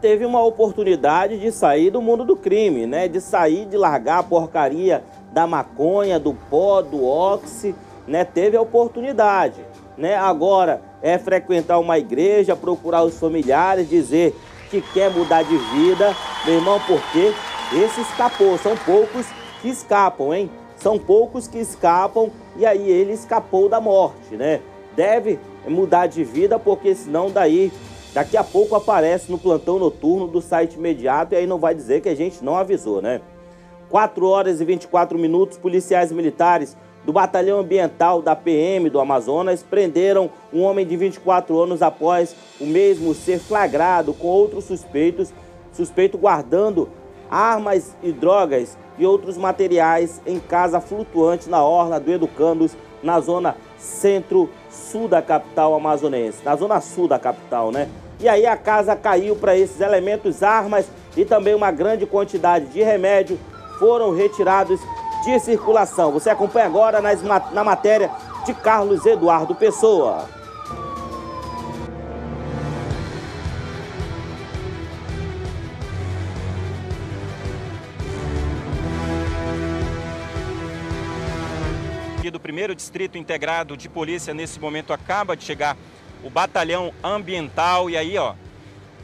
Teve 0.00 0.24
uma 0.24 0.42
oportunidade 0.42 1.40
de 1.40 1.50
sair 1.50 1.90
do 1.90 2.00
mundo 2.00 2.24
do 2.24 2.36
crime, 2.36 2.86
né? 2.86 3.08
De 3.08 3.20
sair, 3.20 3.66
de 3.66 3.76
largar 3.76 4.20
a 4.20 4.22
porcaria 4.22 5.02
da 5.32 5.46
maconha, 5.46 6.20
do 6.20 6.32
pó, 6.32 6.80
do 6.80 7.04
óxido, 7.04 7.76
né? 8.06 8.24
Teve 8.24 8.56
a 8.56 8.60
oportunidade, 8.60 9.60
né? 9.98 10.16
Agora, 10.16 10.80
é 11.02 11.18
frequentar 11.18 11.78
uma 11.78 11.98
igreja, 11.98 12.56
procurar 12.56 13.02
os 13.02 13.18
familiares, 13.18 13.88
dizer 13.88 14.34
que 14.70 14.80
quer 14.80 15.10
mudar 15.10 15.42
de 15.42 15.56
vida, 15.56 16.14
meu 16.46 16.54
irmão, 16.54 16.80
porque 16.86 17.32
esse 17.76 18.00
escapou. 18.00 18.56
São 18.58 18.76
poucos 18.76 19.26
que 19.60 19.68
escapam, 19.68 20.32
hein? 20.32 20.50
São 20.76 20.98
poucos 20.98 21.48
que 21.48 21.58
escapam 21.58 22.30
e 22.56 22.64
aí 22.64 22.88
ele 22.88 23.12
escapou 23.12 23.68
da 23.68 23.80
morte, 23.80 24.36
né? 24.36 24.60
Deve 24.94 25.38
mudar 25.66 26.06
de 26.06 26.22
vida 26.22 26.58
porque 26.58 26.94
senão 26.94 27.30
daí 27.30 27.72
daqui 28.14 28.36
a 28.36 28.44
pouco 28.44 28.74
aparece 28.74 29.30
no 29.30 29.38
plantão 29.38 29.78
noturno 29.78 30.26
do 30.26 30.40
site 30.40 30.74
imediato 30.74 31.34
e 31.34 31.36
aí 31.36 31.46
não 31.46 31.58
vai 31.58 31.74
dizer 31.74 32.00
que 32.00 32.08
a 32.08 32.14
gente 32.14 32.44
não 32.44 32.56
avisou, 32.56 33.02
né? 33.02 33.20
4 33.90 34.26
horas 34.26 34.60
e 34.60 34.64
24 34.64 35.18
minutos, 35.18 35.58
policiais 35.58 36.12
militares 36.12 36.76
do 37.04 37.12
Batalhão 37.12 37.60
Ambiental 37.60 38.20
da 38.20 38.36
PM 38.36 38.90
do 38.90 39.00
Amazonas 39.00 39.62
prenderam 39.62 40.30
um 40.52 40.62
homem 40.62 40.86
de 40.86 40.96
24 40.96 41.58
anos 41.60 41.82
após 41.82 42.34
o 42.60 42.66
mesmo 42.66 43.14
ser 43.14 43.38
flagrado 43.38 44.12
com 44.12 44.26
outros 44.26 44.64
suspeitos, 44.64 45.32
suspeito 45.72 46.18
guardando 46.18 46.88
armas 47.30 47.96
e 48.02 48.12
drogas 48.12 48.76
e 48.98 49.06
outros 49.06 49.36
materiais 49.36 50.20
em 50.26 50.38
casa 50.40 50.80
flutuante 50.80 51.48
na 51.48 51.62
orla 51.62 52.00
do 52.00 52.10
Educandos, 52.10 52.76
na 53.02 53.20
zona 53.20 53.56
centro-sul 53.78 55.06
da 55.08 55.22
capital 55.22 55.74
amazonense, 55.74 56.44
na 56.44 56.56
zona 56.56 56.80
sul 56.80 57.06
da 57.06 57.18
capital, 57.18 57.70
né? 57.70 57.88
E 58.20 58.28
aí 58.28 58.44
a 58.44 58.56
casa 58.56 58.96
caiu 58.96 59.36
para 59.36 59.56
esses 59.56 59.80
elementos, 59.80 60.42
armas 60.42 60.90
e 61.16 61.24
também 61.24 61.54
uma 61.54 61.70
grande 61.70 62.04
quantidade 62.04 62.66
de 62.66 62.82
remédio 62.82 63.38
foram 63.78 64.12
retirados 64.12 64.80
de 65.24 65.38
circulação. 65.40 66.12
Você 66.12 66.30
acompanha 66.30 66.66
agora 66.66 67.00
nas, 67.00 67.22
na 67.22 67.64
matéria 67.64 68.10
de 68.44 68.54
Carlos 68.54 69.04
Eduardo 69.06 69.54
Pessoa. 69.54 70.28
Do 82.30 82.38
primeiro 82.38 82.74
distrito 82.74 83.16
integrado 83.16 83.74
de 83.74 83.88
polícia, 83.88 84.34
nesse 84.34 84.60
momento 84.60 84.92
acaba 84.92 85.34
de 85.34 85.42
chegar 85.44 85.76
o 86.22 86.28
batalhão 86.28 86.92
ambiental 87.02 87.88
e 87.88 87.96
aí, 87.96 88.18
ó, 88.18 88.34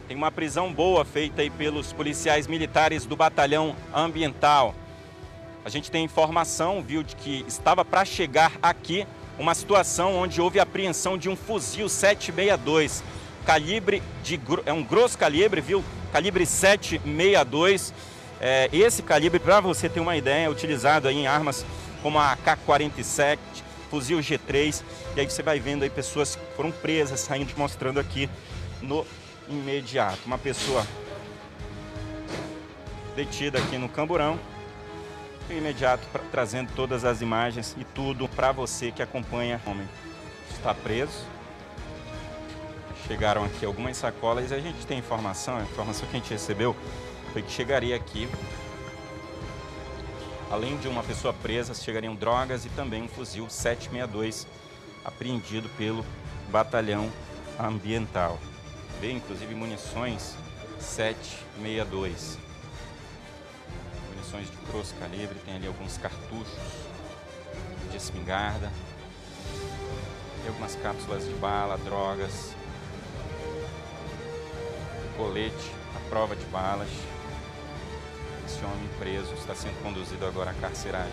tem 0.06 0.14
uma 0.14 0.30
prisão 0.30 0.70
boa 0.70 1.06
feita 1.06 1.40
aí 1.40 1.48
pelos 1.48 1.90
policiais 1.90 2.46
militares 2.46 3.06
do 3.06 3.16
batalhão 3.16 3.74
ambiental. 3.94 4.74
A 5.64 5.70
gente 5.70 5.90
tem 5.90 6.04
informação, 6.04 6.82
viu, 6.82 7.02
de 7.02 7.16
que 7.16 7.42
estava 7.48 7.84
para 7.86 8.04
chegar 8.04 8.52
aqui 8.62 9.06
uma 9.38 9.54
situação 9.54 10.14
onde 10.14 10.38
houve 10.38 10.60
apreensão 10.60 11.16
de 11.16 11.30
um 11.30 11.34
fuzil 11.34 11.88
762, 11.88 13.02
calibre 13.46 14.02
de 14.22 14.38
é 14.66 14.72
um 14.74 14.84
grosso 14.84 15.16
calibre, 15.16 15.62
viu? 15.62 15.82
Calibre 16.12 16.44
762. 16.44 17.94
É, 18.40 18.68
esse 18.74 19.02
calibre, 19.02 19.40
para 19.40 19.58
você 19.60 19.88
ter 19.88 20.00
uma 20.00 20.14
ideia, 20.16 20.44
é 20.44 20.50
utilizado 20.50 21.08
aí 21.08 21.16
em 21.16 21.26
armas 21.26 21.64
como 22.02 22.18
a 22.18 22.32
AK-47, 22.32 23.38
fuzil 23.90 24.18
G3. 24.18 24.82
E 25.16 25.20
aí 25.20 25.30
você 25.30 25.42
vai 25.42 25.58
vendo 25.58 25.82
aí 25.82 25.88
pessoas 25.88 26.36
que 26.36 26.42
foram 26.54 26.70
presas, 26.70 27.20
saindo 27.20 27.54
mostrando 27.56 27.98
aqui 27.98 28.28
no 28.82 29.06
imediato. 29.48 30.18
Uma 30.26 30.36
pessoa 30.36 30.86
detida 33.16 33.58
aqui 33.58 33.78
no 33.78 33.88
Camburão 33.88 34.38
imediato 35.50 36.06
pra, 36.08 36.22
trazendo 36.30 36.72
todas 36.74 37.04
as 37.04 37.20
imagens 37.20 37.76
e 37.78 37.84
tudo 37.84 38.28
para 38.28 38.52
você 38.52 38.90
que 38.90 39.02
acompanha 39.02 39.60
o 39.66 39.70
homem. 39.70 39.88
Está 40.50 40.74
preso. 40.74 41.24
Chegaram 43.06 43.44
aqui 43.44 43.66
algumas 43.66 43.96
sacolas 43.96 44.50
e 44.50 44.54
a 44.54 44.60
gente 44.60 44.86
tem 44.86 44.98
informação, 44.98 45.58
a 45.58 45.62
informação 45.62 46.08
que 46.08 46.16
a 46.16 46.18
gente 46.18 46.30
recebeu 46.30 46.74
foi 47.32 47.42
que 47.42 47.50
chegaria 47.50 47.94
aqui, 47.94 48.28
além 50.50 50.76
de 50.78 50.88
uma 50.88 51.02
pessoa 51.02 51.34
presa, 51.34 51.74
chegariam 51.74 52.14
drogas 52.14 52.64
e 52.64 52.70
também 52.70 53.02
um 53.02 53.08
fuzil 53.08 53.50
762 53.50 54.46
apreendido 55.04 55.68
pelo 55.70 56.04
batalhão 56.50 57.10
ambiental. 57.58 58.38
Vê 59.00 59.10
inclusive 59.10 59.54
munições 59.54 60.34
762 60.78 62.43
munições 64.34 64.50
de 64.50 64.56
grosso 64.70 64.94
calibre, 64.96 65.38
tem 65.44 65.54
ali 65.54 65.66
alguns 65.66 65.96
cartuchos 65.96 66.58
de 67.90 67.96
espingarda, 67.96 68.70
tem 70.40 70.48
algumas 70.48 70.74
cápsulas 70.76 71.24
de 71.24 71.34
bala, 71.34 71.78
drogas, 71.78 72.52
colete, 75.16 75.70
a 75.94 76.08
prova 76.08 76.34
de 76.34 76.44
balas. 76.46 76.88
Esse 78.46 78.64
homem 78.64 78.88
preso 78.98 79.32
está 79.34 79.54
sendo 79.54 79.80
conduzido 79.82 80.26
agora 80.26 80.50
à 80.50 80.54
carceragem 80.54 81.12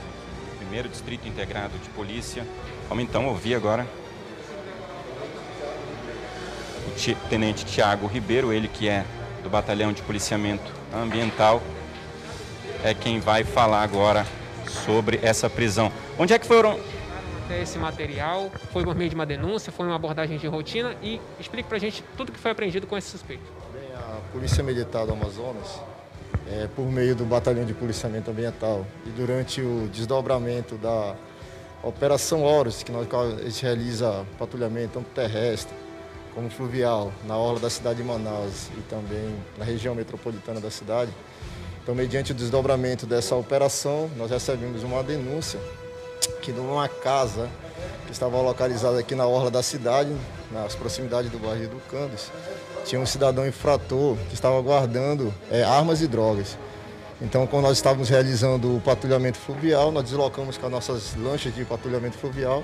primeiro 0.58 0.88
distrito 0.90 1.28
integrado 1.28 1.78
de 1.80 1.90
polícia. 1.90 2.46
Vamos 2.88 3.04
então 3.04 3.28
ouvir 3.28 3.56
agora 3.56 3.86
o 6.88 7.30
tenente 7.30 7.66
Tiago 7.66 8.06
Ribeiro, 8.06 8.54
ele 8.54 8.68
que 8.68 8.88
é 8.88 9.04
do 9.44 9.50
Batalhão 9.50 9.92
de 9.92 10.02
Policiamento 10.04 10.72
Ambiental 10.94 11.62
é 12.84 12.94
quem 12.94 13.20
vai 13.20 13.44
falar 13.44 13.84
agora 13.84 14.26
sobre 14.86 15.20
essa 15.22 15.50
prisão. 15.50 15.92
Onde 16.18 16.34
é 16.34 16.40
que 16.40 16.46
foram 16.46 16.80
esse 17.62 17.78
material? 17.78 18.50
Foi 18.72 18.84
por 18.84 18.96
meio 18.96 19.10
de 19.10 19.16
uma 19.16 19.26
denúncia? 19.26 19.72
Foi 19.72 19.86
uma 19.86 19.96
abordagem 19.96 20.38
de 20.38 20.48
rotina? 20.48 20.96
E 21.02 21.20
explique 21.40 21.68
para 21.68 21.78
a 21.78 21.80
gente 21.80 22.04
tudo 22.16 22.32
que 22.32 22.40
foi 22.40 22.52
apreendido 22.52 22.88
com 22.88 22.98
esse 22.98 23.10
suspeito. 23.10 23.44
Bem, 23.74 23.92
a 23.96 24.20
Polícia 24.32 24.64
Militar 24.64 25.06
do 25.06 25.14
Amazonas, 25.14 25.82
é, 26.50 26.68
por 26.76 26.90
meio 26.90 27.16
do 27.16 27.26
Batalhão 27.26 27.66
de 27.66 27.74
Policiamento 27.74 28.32
Ambiental 28.32 28.86
e 29.06 29.10
durante 29.10 29.62
o 29.62 29.90
desdobramento 29.92 30.76
da 30.76 31.16
Operação 31.84 32.44
Horus, 32.44 32.84
que 32.84 32.92
nós 32.92 33.08
a 33.12 33.44
gente 33.44 33.64
realiza 33.64 34.26
patrulhamento 34.38 34.94
tanto 34.94 35.10
terrestre 35.10 35.76
como 36.34 36.50
fluvial 36.50 37.12
na 37.26 37.36
orla 37.36 37.60
da 37.60 37.70
cidade 37.70 37.98
de 37.98 38.04
Manaus 38.04 38.70
e 38.78 38.82
também 38.82 39.36
na 39.58 39.66
região 39.66 39.94
metropolitana 39.94 40.62
da 40.62 40.72
cidade, 40.72 41.12
então, 41.84 41.96
mediante 41.96 42.32
o 42.32 42.36
desdobramento 42.36 43.08
dessa 43.08 43.36
operação, 43.36 44.10
nós 44.16 44.30
recebemos 44.30 44.84
uma 44.84 45.02
denúncia 45.02 45.60
que 46.40 46.52
numa 46.52 46.88
casa 46.88 47.50
que 48.06 48.12
estava 48.12 48.40
localizada 48.40 49.00
aqui 49.00 49.16
na 49.16 49.26
orla 49.26 49.50
da 49.50 49.64
cidade, 49.64 50.16
nas 50.52 50.76
proximidades 50.76 51.32
do 51.32 51.40
bairro 51.40 51.68
do 51.70 51.80
Candes, 51.90 52.32
tinha 52.86 53.02
um 53.02 53.06
cidadão 53.06 53.48
infrator 53.48 54.16
que 54.30 54.36
estava 54.36 54.62
guardando 54.62 55.34
é, 55.50 55.64
armas 55.64 56.02
e 56.02 56.08
drogas. 56.08 56.56
Então, 57.20 57.48
quando 57.48 57.64
nós 57.64 57.78
estávamos 57.78 58.10
realizando 58.10 58.76
o 58.76 58.82
patrulhamento 58.82 59.40
fluvial, 59.40 59.92
nós 59.92 60.04
deslocamos 60.04 60.58
com 60.58 60.68
as 60.68 60.72
nossas 60.72 61.16
lanchas 61.16 61.54
de 61.54 61.66
patrulhamento 61.66 62.18
fluvial 62.18 62.64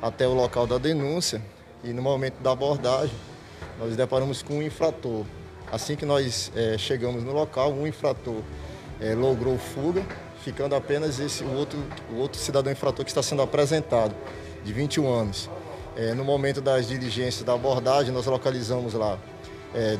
até 0.00 0.26
o 0.26 0.32
local 0.32 0.66
da 0.66 0.78
denúncia 0.78 1.42
e 1.84 1.92
no 1.92 2.00
momento 2.00 2.40
da 2.40 2.52
abordagem, 2.52 3.14
nós 3.78 3.94
deparamos 3.94 4.42
com 4.42 4.54
um 4.54 4.62
infrator 4.62 5.24
Assim 5.70 5.96
que 5.96 6.06
nós 6.06 6.50
é, 6.56 6.78
chegamos 6.78 7.22
no 7.22 7.32
local, 7.32 7.72
um 7.72 7.86
infrator 7.86 8.40
é, 9.00 9.14
logrou 9.14 9.58
fuga, 9.58 10.02
ficando 10.42 10.74
apenas 10.74 11.20
esse, 11.20 11.44
o, 11.44 11.52
outro, 11.54 11.78
o 12.10 12.16
outro 12.16 12.40
cidadão 12.40 12.72
infrator 12.72 13.04
que 13.04 13.10
está 13.10 13.22
sendo 13.22 13.42
apresentado, 13.42 14.14
de 14.64 14.72
21 14.72 15.12
anos. 15.12 15.50
É, 15.94 16.14
no 16.14 16.24
momento 16.24 16.60
das 16.60 16.88
diligências 16.88 17.44
da 17.44 17.54
abordagem, 17.54 18.12
nós 18.12 18.26
localizamos 18.26 18.94
lá 18.94 19.18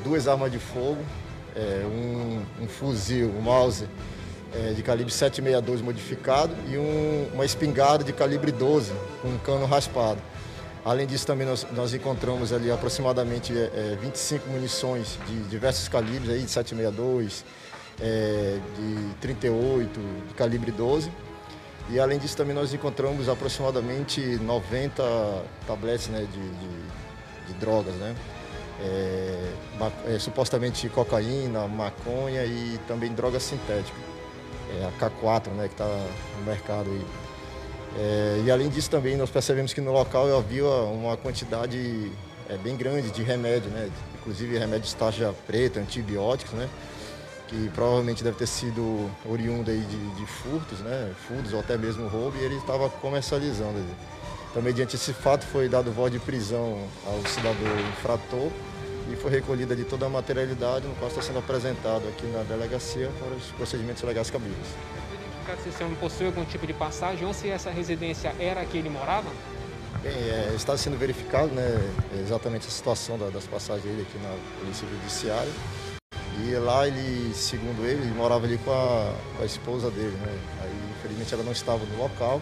duas 0.02 0.26
armas 0.26 0.50
de 0.50 0.58
fogo, 0.58 1.04
um, 1.84 2.64
um, 2.64 2.66
fuzil, 2.66 3.28
um 3.28 3.42
mouse 3.42 3.86
de 4.74 4.82
calibre 4.82 5.12
762 5.12 5.82
modificado 5.82 6.54
e 6.70 6.78
um, 6.78 7.28
uma 7.34 7.44
espingarda 7.44 8.02
de 8.02 8.12
calibre 8.14 8.50
12 8.50 8.92
com 9.20 9.28
um 9.28 9.38
cano 9.38 9.66
raspado. 9.66 10.18
Além 10.84 11.06
disso, 11.06 11.26
também 11.26 11.46
nós, 11.46 11.66
nós 11.72 11.92
encontramos 11.92 12.52
ali 12.52 12.70
aproximadamente 12.70 13.52
é, 13.52 13.96
25 14.00 14.48
munições 14.48 15.18
de 15.26 15.40
diversos 15.44 15.88
calibres, 15.88 16.30
aí, 16.30 16.42
de 16.42 16.50
762, 16.50 17.44
é, 18.00 18.58
de 18.76 19.14
38, 19.20 20.00
de 20.28 20.34
calibre 20.34 20.70
12. 20.70 21.10
E 21.90 21.98
além 21.98 22.18
disso, 22.18 22.36
também 22.36 22.54
nós 22.54 22.72
encontramos 22.72 23.28
aproximadamente 23.28 24.20
90 24.20 25.02
tabletes 25.66 26.08
né, 26.08 26.20
de, 26.20 26.26
de, 26.26 27.52
de 27.52 27.54
drogas, 27.58 27.94
né? 27.94 28.14
É, 28.80 29.52
é, 30.06 30.18
supostamente 30.20 30.88
cocaína, 30.88 31.66
maconha 31.66 32.44
e 32.44 32.78
também 32.86 33.12
droga 33.12 33.40
sintética. 33.40 33.98
É, 34.70 34.84
a 34.84 34.92
K4, 35.00 35.48
né, 35.52 35.66
que 35.66 35.74
está 35.74 35.86
no 35.86 36.44
mercado 36.44 36.90
aí. 36.90 37.27
É, 38.00 38.42
e 38.44 38.50
além 38.50 38.68
disso 38.68 38.88
também 38.88 39.16
nós 39.16 39.28
percebemos 39.28 39.72
que 39.72 39.80
no 39.80 39.92
local 39.92 40.36
havia 40.36 40.64
uma 40.64 41.16
quantidade 41.16 42.12
é, 42.48 42.56
bem 42.56 42.76
grande 42.76 43.10
de 43.10 43.24
remédio, 43.24 43.68
né? 43.70 43.90
inclusive 44.20 44.56
remédios 44.56 44.92
taxa 44.94 45.34
preta, 45.48 45.80
antibióticos, 45.80 46.54
né? 46.54 46.68
que 47.48 47.68
provavelmente 47.74 48.22
deve 48.22 48.36
ter 48.36 48.46
sido 48.46 49.10
oriundo 49.28 49.70
aí 49.70 49.80
de, 49.80 50.10
de 50.14 50.26
furtos, 50.26 50.78
né? 50.78 51.12
furtos 51.26 51.52
ou 51.52 51.58
até 51.58 51.76
mesmo 51.76 52.06
roubo, 52.06 52.36
e 52.38 52.44
ele 52.44 52.56
estava 52.56 52.88
comercializando. 52.88 53.82
Então, 54.50 54.62
mediante 54.62 54.94
esse 54.94 55.12
fato, 55.12 55.44
foi 55.46 55.68
dado 55.68 55.90
voz 55.90 56.12
de 56.12 56.20
prisão 56.20 56.78
ao 57.04 57.26
cidadão 57.26 57.80
infrator 57.90 58.48
e 59.12 59.16
foi 59.16 59.30
recolhida 59.30 59.74
de 59.74 59.84
toda 59.84 60.06
a 60.06 60.08
materialidade, 60.08 60.86
no 60.86 60.94
qual 60.94 61.10
está 61.10 61.20
sendo 61.20 61.40
apresentado 61.40 62.06
aqui 62.08 62.26
na 62.26 62.44
delegacia 62.44 63.10
para 63.18 63.34
os 63.34 63.46
procedimentos 63.56 64.02
legais 64.04 64.30
cabíveis. 64.30 64.68
Se 65.56 65.70
esse 65.70 65.82
homem 65.82 65.96
possui 65.96 66.26
algum 66.26 66.44
tipo 66.44 66.66
de 66.66 66.72
passagem 66.72 67.26
ou 67.26 67.32
se 67.32 67.48
essa 67.48 67.70
residência 67.70 68.34
era 68.38 68.60
a 68.60 68.64
que 68.64 68.78
ele 68.78 68.88
morava? 68.88 69.28
Bem, 70.02 70.12
é, 70.12 70.52
está 70.54 70.76
sendo 70.76 70.96
verificado 70.96 71.48
né, 71.48 71.76
exatamente 72.20 72.66
a 72.68 72.70
situação 72.70 73.18
da, 73.18 73.30
das 73.30 73.46
passagens 73.46 73.84
dele 73.84 74.06
aqui 74.08 74.18
na 74.18 74.36
Polícia 74.60 74.86
Judiciária. 74.86 75.50
E 76.40 76.54
lá 76.54 76.86
ele, 76.86 77.34
segundo 77.34 77.84
ele, 77.84 78.02
ele 78.02 78.14
morava 78.14 78.46
ali 78.46 78.58
com 78.58 78.70
a, 78.70 79.12
com 79.36 79.42
a 79.42 79.46
esposa 79.46 79.90
dele. 79.90 80.16
Né? 80.16 80.38
Aí, 80.62 80.72
infelizmente, 80.96 81.34
ela 81.34 81.42
não 81.42 81.52
estava 81.52 81.84
no 81.84 81.98
local. 81.98 82.40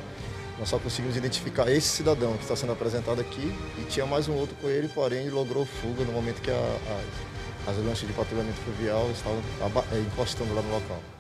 Nós 0.59 0.69
só 0.69 0.79
conseguimos 0.79 1.17
identificar 1.17 1.71
esse 1.71 1.89
cidadão 1.89 2.35
que 2.35 2.43
está 2.43 2.57
sendo 2.57 2.73
apresentado 2.73 3.21
aqui 3.21 3.55
e 3.79 3.85
tinha 3.85 4.07
mais 4.07 4.29
um 4.29 4.35
outro 4.35 4.57
com 4.61 4.69
ele, 4.69 4.89
porém 4.89 5.21
ele 5.21 5.31
logrou 5.31 5.65
fuga 5.67 6.05
no 6.05 6.13
momento 6.13 6.41
que 6.41 6.51
a, 6.51 6.55
a, 6.55 7.71
as 7.71 7.77
lanchas 7.79 8.07
de 8.07 8.13
patrulhamento 8.15 8.59
fluvial 8.61 9.11
estavam 9.11 9.43
é, 9.93 9.99
encostando 10.01 10.55
lá 10.55 10.63
no 10.63 10.71
local. 10.71 11.16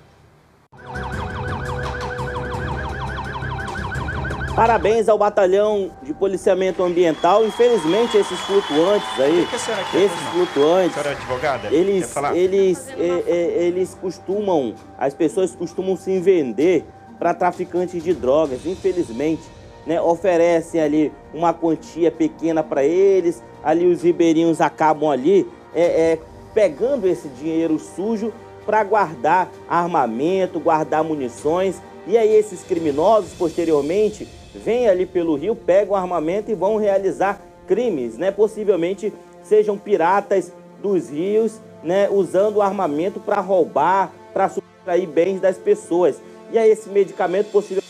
Parabéns 4.56 5.06
ao 5.06 5.18
batalhão 5.18 5.90
de 6.02 6.14
policiamento 6.14 6.82
ambiental. 6.82 7.44
Infelizmente, 7.44 8.16
esses 8.16 8.40
flutuantes 8.40 9.20
aí, 9.20 9.46
que 9.90 9.96
esses 9.98 10.18
flutuantes, 10.32 10.96
a 10.96 11.10
advogada, 11.10 11.68
eles, 11.70 12.14
eles, 12.32 12.88
é, 12.96 13.22
é, 13.26 13.64
eles 13.66 13.92
costumam, 14.00 14.74
as 14.96 15.12
pessoas 15.12 15.54
costumam 15.54 15.94
se 15.94 16.18
vender 16.20 16.86
para 17.18 17.34
traficantes 17.34 18.02
de 18.02 18.14
drogas, 18.14 18.64
infelizmente. 18.64 19.42
Né, 19.86 20.00
oferecem 20.00 20.80
ali 20.80 21.12
uma 21.32 21.54
quantia 21.54 22.10
pequena 22.10 22.60
para 22.60 22.82
eles, 22.82 23.40
ali 23.62 23.86
os 23.86 24.02
ribeirinhos 24.02 24.60
acabam 24.60 25.08
ali 25.08 25.48
é, 25.72 25.82
é 25.84 26.18
pegando 26.52 27.06
esse 27.06 27.28
dinheiro 27.28 27.78
sujo 27.78 28.32
para 28.64 28.82
guardar 28.82 29.48
armamento, 29.68 30.58
guardar 30.58 31.04
munições, 31.04 31.80
e 32.04 32.18
aí 32.18 32.34
esses 32.34 32.62
criminosos 32.62 33.32
posteriormente 33.34 34.26
vêm 34.56 34.88
ali 34.88 35.06
pelo 35.06 35.36
rio, 35.36 35.54
pegam 35.54 35.94
armamento 35.94 36.50
e 36.50 36.54
vão 36.54 36.76
realizar 36.76 37.40
crimes, 37.66 38.16
né? 38.16 38.30
Possivelmente 38.30 39.12
sejam 39.42 39.76
piratas 39.78 40.52
dos 40.82 41.10
rios, 41.10 41.60
né? 41.82 42.08
Usando 42.10 42.62
armamento 42.62 43.20
para 43.20 43.40
roubar, 43.40 44.12
para 44.32 44.48
subtrair 44.48 45.08
bens 45.08 45.40
das 45.40 45.56
pessoas. 45.56 46.16
E 46.52 46.58
aí 46.58 46.70
esse 46.70 46.88
medicamento 46.88 47.50
possivelmente 47.50 47.86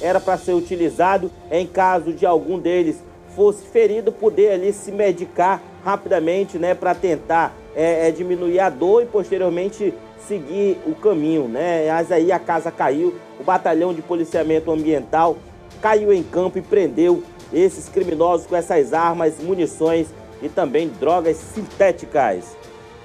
era 0.00 0.18
para 0.18 0.36
ser 0.36 0.54
utilizado 0.54 1.30
em 1.50 1.66
caso 1.66 2.12
de 2.12 2.26
algum 2.26 2.58
deles 2.58 3.02
fosse 3.34 3.64
ferido, 3.66 4.12
poder 4.12 4.52
ali 4.52 4.72
se 4.72 4.92
medicar 4.92 5.62
rapidamente, 5.84 6.58
né, 6.58 6.74
para 6.74 6.94
tentar 6.94 7.54
é, 7.74 8.08
é, 8.08 8.10
diminuir 8.10 8.60
a 8.60 8.68
dor 8.68 9.02
e 9.02 9.06
posteriormente 9.06 9.94
seguir 10.26 10.78
o 10.86 10.94
caminho, 10.94 11.48
né? 11.48 11.88
Mas 11.90 12.12
aí 12.12 12.30
a 12.30 12.38
casa 12.38 12.70
caiu, 12.70 13.14
o 13.40 13.42
batalhão 13.42 13.92
de 13.92 14.02
policiamento 14.02 14.70
ambiental 14.70 15.36
caiu 15.82 16.12
em 16.12 16.22
campo 16.22 16.56
e 16.56 16.62
prendeu 16.62 17.24
esses 17.52 17.88
criminosos 17.88 18.46
com 18.46 18.56
essas 18.56 18.94
armas, 18.94 19.38
munições 19.40 20.06
e 20.40 20.48
também 20.48 20.88
drogas 20.88 21.36
sintéticas. 21.36 22.56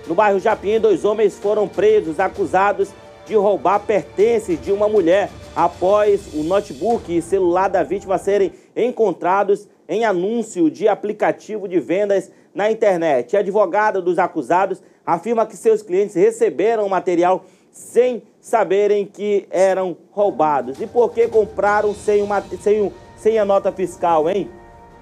No 0.07 0.15
bairro 0.15 0.39
Japim, 0.39 0.79
dois 0.79 1.03
homens 1.03 1.37
foram 1.37 1.67
presos 1.67 2.19
acusados 2.19 2.89
de 3.25 3.35
roubar 3.35 3.79
pertences 3.79 4.61
de 4.61 4.71
uma 4.71 4.87
mulher 4.87 5.29
após 5.53 6.33
o 6.33 6.43
notebook 6.43 7.13
e 7.13 7.21
celular 7.21 7.67
da 7.67 7.83
vítima 7.83 8.17
serem 8.17 8.53
encontrados 8.73 9.67
em 9.89 10.05
anúncio 10.05 10.69
de 10.69 10.87
aplicativo 10.87 11.67
de 11.67 11.79
vendas 11.79 12.31
na 12.55 12.71
internet. 12.71 13.35
A 13.35 13.39
advogada 13.39 14.01
dos 14.01 14.17
acusados 14.17 14.81
afirma 15.05 15.45
que 15.45 15.57
seus 15.57 15.81
clientes 15.81 16.15
receberam 16.15 16.87
material 16.87 17.43
sem 17.77 18.23
saberem 18.41 19.05
que 19.05 19.47
eram 19.51 19.95
roubados. 20.11 20.81
E 20.81 20.87
por 20.87 21.11
que 21.13 21.27
compraram 21.27 21.93
sem, 21.93 22.21
uma, 22.21 22.41
sem, 22.41 22.91
sem 23.15 23.37
a 23.37 23.45
nota 23.45 23.71
fiscal, 23.71 24.29
hein? 24.29 24.49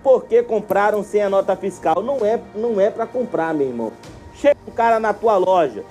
Por 0.04 0.26
que 0.26 0.44
compraram 0.44 1.04
sem 1.04 1.22
a 1.22 1.30
nota 1.30 1.56
fiscal? 1.56 2.02
Não 2.04 2.26
é, 2.26 2.40
não 2.54 2.80
é 2.80 2.90
para 2.90 3.08
comprar, 3.08 3.54
meu 3.54 3.68
irmão. 3.68 3.92
Chega 4.36 4.60
um 4.68 4.72
cara 4.72 5.00
na 5.00 5.14
tua 5.14 5.38
loja, 5.38 5.84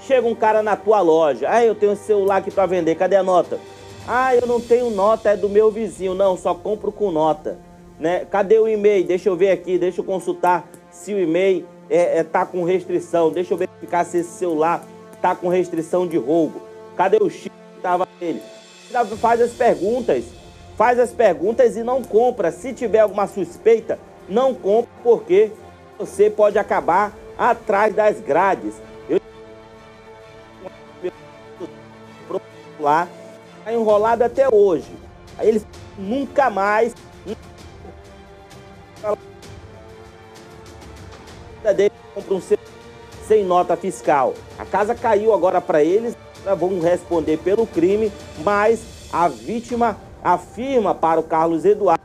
Chega 0.00 0.26
um 0.26 0.34
cara 0.34 0.62
na 0.62 0.76
tua 0.76 1.00
loja, 1.00 1.48
ah, 1.50 1.64
eu 1.64 1.74
tenho 1.74 1.92
esse 1.92 2.04
celular 2.04 2.36
aqui 2.36 2.50
para 2.50 2.66
vender, 2.66 2.94
cadê 2.94 3.16
a 3.16 3.22
nota? 3.22 3.58
Ah, 4.06 4.34
eu 4.34 4.46
não 4.46 4.60
tenho 4.60 4.90
nota, 4.90 5.30
é 5.30 5.36
do 5.36 5.48
meu 5.48 5.70
vizinho. 5.70 6.14
Não, 6.14 6.34
só 6.36 6.54
compro 6.54 6.90
com 6.90 7.10
nota. 7.10 7.58
Né? 8.00 8.24
Cadê 8.24 8.58
o 8.58 8.66
e-mail? 8.66 9.06
Deixa 9.06 9.28
eu 9.28 9.36
ver 9.36 9.50
aqui, 9.50 9.76
deixa 9.76 10.00
eu 10.00 10.04
consultar 10.04 10.66
se 10.90 11.12
o 11.12 11.20
e-mail 11.20 11.66
é, 11.90 12.20
é, 12.20 12.24
tá 12.24 12.46
com 12.46 12.64
restrição. 12.64 13.30
Deixa 13.30 13.52
eu 13.52 13.58
verificar 13.58 14.04
se 14.04 14.18
esse 14.18 14.30
celular 14.30 14.82
tá 15.20 15.34
com 15.34 15.48
restrição 15.48 16.06
de 16.06 16.16
roubo. 16.16 16.62
Cadê 16.96 17.18
o 17.20 17.30
chip 17.30 17.50
que 17.50 17.80
tava 17.80 18.06
nele? 18.20 18.42
Faz 19.20 19.40
as 19.40 19.52
perguntas. 19.52 20.24
Faz 20.76 20.98
as 20.98 21.10
perguntas 21.10 21.76
e 21.76 21.82
não 21.82 22.02
compra. 22.02 22.50
Se 22.50 22.72
tiver 22.72 23.00
alguma 23.00 23.26
suspeita, 23.26 23.98
não 24.28 24.54
compra 24.54 24.90
porque 25.02 25.50
você 25.98 26.30
pode 26.30 26.58
acabar 26.58 27.12
atrás 27.36 27.94
das 27.94 28.20
grades. 28.20 28.74
lá, 32.80 33.08
tá 33.64 33.72
enrolado 33.72 34.22
até 34.22 34.48
hoje. 34.48 34.90
Aí 35.36 35.48
ele 35.48 35.62
nunca 35.96 36.48
mais 36.48 36.94
compra 42.14 42.34
um 42.34 42.40
sem 43.28 43.44
nota 43.44 43.76
fiscal. 43.76 44.34
A 44.58 44.64
casa 44.64 44.94
caiu 44.94 45.34
agora 45.34 45.60
para 45.60 45.84
eles, 45.84 46.16
vão 46.58 46.80
responder 46.80 47.36
pelo 47.36 47.66
crime, 47.66 48.10
mas 48.42 48.80
a 49.12 49.28
vítima 49.28 49.98
afirma 50.24 50.94
para 50.94 51.20
o 51.20 51.22
Carlos 51.22 51.64
Eduardo 51.64 51.98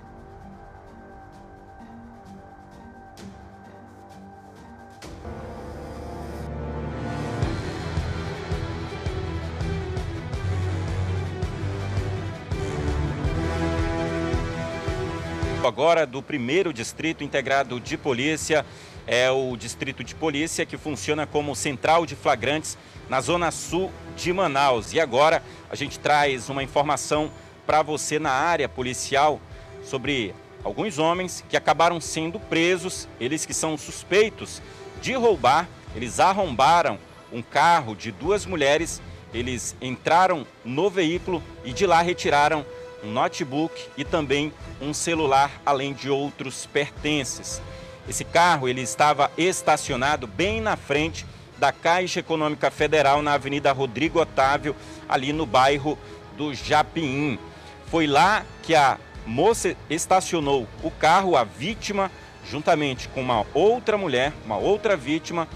agora 15.73 16.05
do 16.05 16.21
primeiro 16.21 16.71
distrito 16.71 17.23
integrado 17.23 17.79
de 17.79 17.97
polícia, 17.97 18.65
é 19.07 19.29
o 19.29 19.55
distrito 19.57 20.03
de 20.03 20.15
polícia 20.15 20.65
que 20.65 20.77
funciona 20.77 21.25
como 21.25 21.55
central 21.55 22.05
de 22.05 22.15
flagrantes 22.15 22.77
na 23.09 23.21
zona 23.21 23.51
sul 23.51 23.91
de 24.15 24.31
Manaus. 24.31 24.93
E 24.93 24.99
agora 24.99 25.43
a 25.69 25.75
gente 25.75 25.99
traz 25.99 26.49
uma 26.49 26.63
informação 26.63 27.29
para 27.65 27.81
você 27.81 28.19
na 28.19 28.31
área 28.31 28.67
policial 28.69 29.39
sobre 29.83 30.33
alguns 30.63 30.97
homens 30.97 31.43
que 31.49 31.57
acabaram 31.57 31.99
sendo 31.99 32.39
presos, 32.39 33.07
eles 33.19 33.45
que 33.45 33.53
são 33.53 33.77
suspeitos 33.77 34.61
de 35.01 35.13
roubar, 35.13 35.67
eles 35.95 36.19
arrombaram 36.19 36.97
um 37.31 37.41
carro 37.41 37.95
de 37.95 38.11
duas 38.11 38.45
mulheres, 38.45 39.01
eles 39.33 39.75
entraram 39.81 40.45
no 40.63 40.89
veículo 40.89 41.43
e 41.65 41.73
de 41.73 41.85
lá 41.85 42.01
retiraram 42.01 42.65
um 43.03 43.11
notebook 43.11 43.73
e 43.97 44.05
também 44.05 44.53
um 44.79 44.93
celular, 44.93 45.51
além 45.65 45.93
de 45.93 46.09
outros 46.09 46.65
pertences. 46.67 47.61
Esse 48.07 48.23
carro 48.23 48.67
ele 48.67 48.81
estava 48.81 49.31
estacionado 49.37 50.27
bem 50.27 50.59
na 50.59 50.75
frente 50.75 51.25
da 51.57 51.71
Caixa 51.71 52.19
Econômica 52.19 52.69
Federal 52.69 53.21
na 53.21 53.33
Avenida 53.33 53.71
Rodrigo 53.71 54.19
Otávio, 54.19 54.75
ali 55.07 55.31
no 55.31 55.45
bairro 55.45 55.97
do 56.35 56.53
Japim. 56.53 57.39
Foi 57.87 58.05
lá 58.07 58.45
que 58.61 58.75
a 58.75 58.97
moça 59.25 59.75
estacionou 59.89 60.67
o 60.83 60.91
carro, 60.91 61.37
a 61.37 61.43
vítima, 61.45 62.11
juntamente 62.49 63.07
com 63.07 63.21
uma 63.21 63.45
outra 63.53 63.97
mulher, 63.97 64.33
uma 64.45 64.57
outra 64.57 64.97
vítima, 64.97 65.47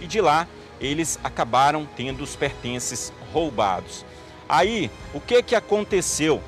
e 0.00 0.06
de 0.06 0.20
lá 0.20 0.46
eles 0.80 1.18
acabaram 1.24 1.88
tendo 1.96 2.22
os 2.22 2.36
pertences 2.36 3.12
roubados. 3.32 4.04
Aí, 4.48 4.90
o 5.12 5.20
que 5.20 5.42
que 5.42 5.54
aconteceu? 5.56 6.40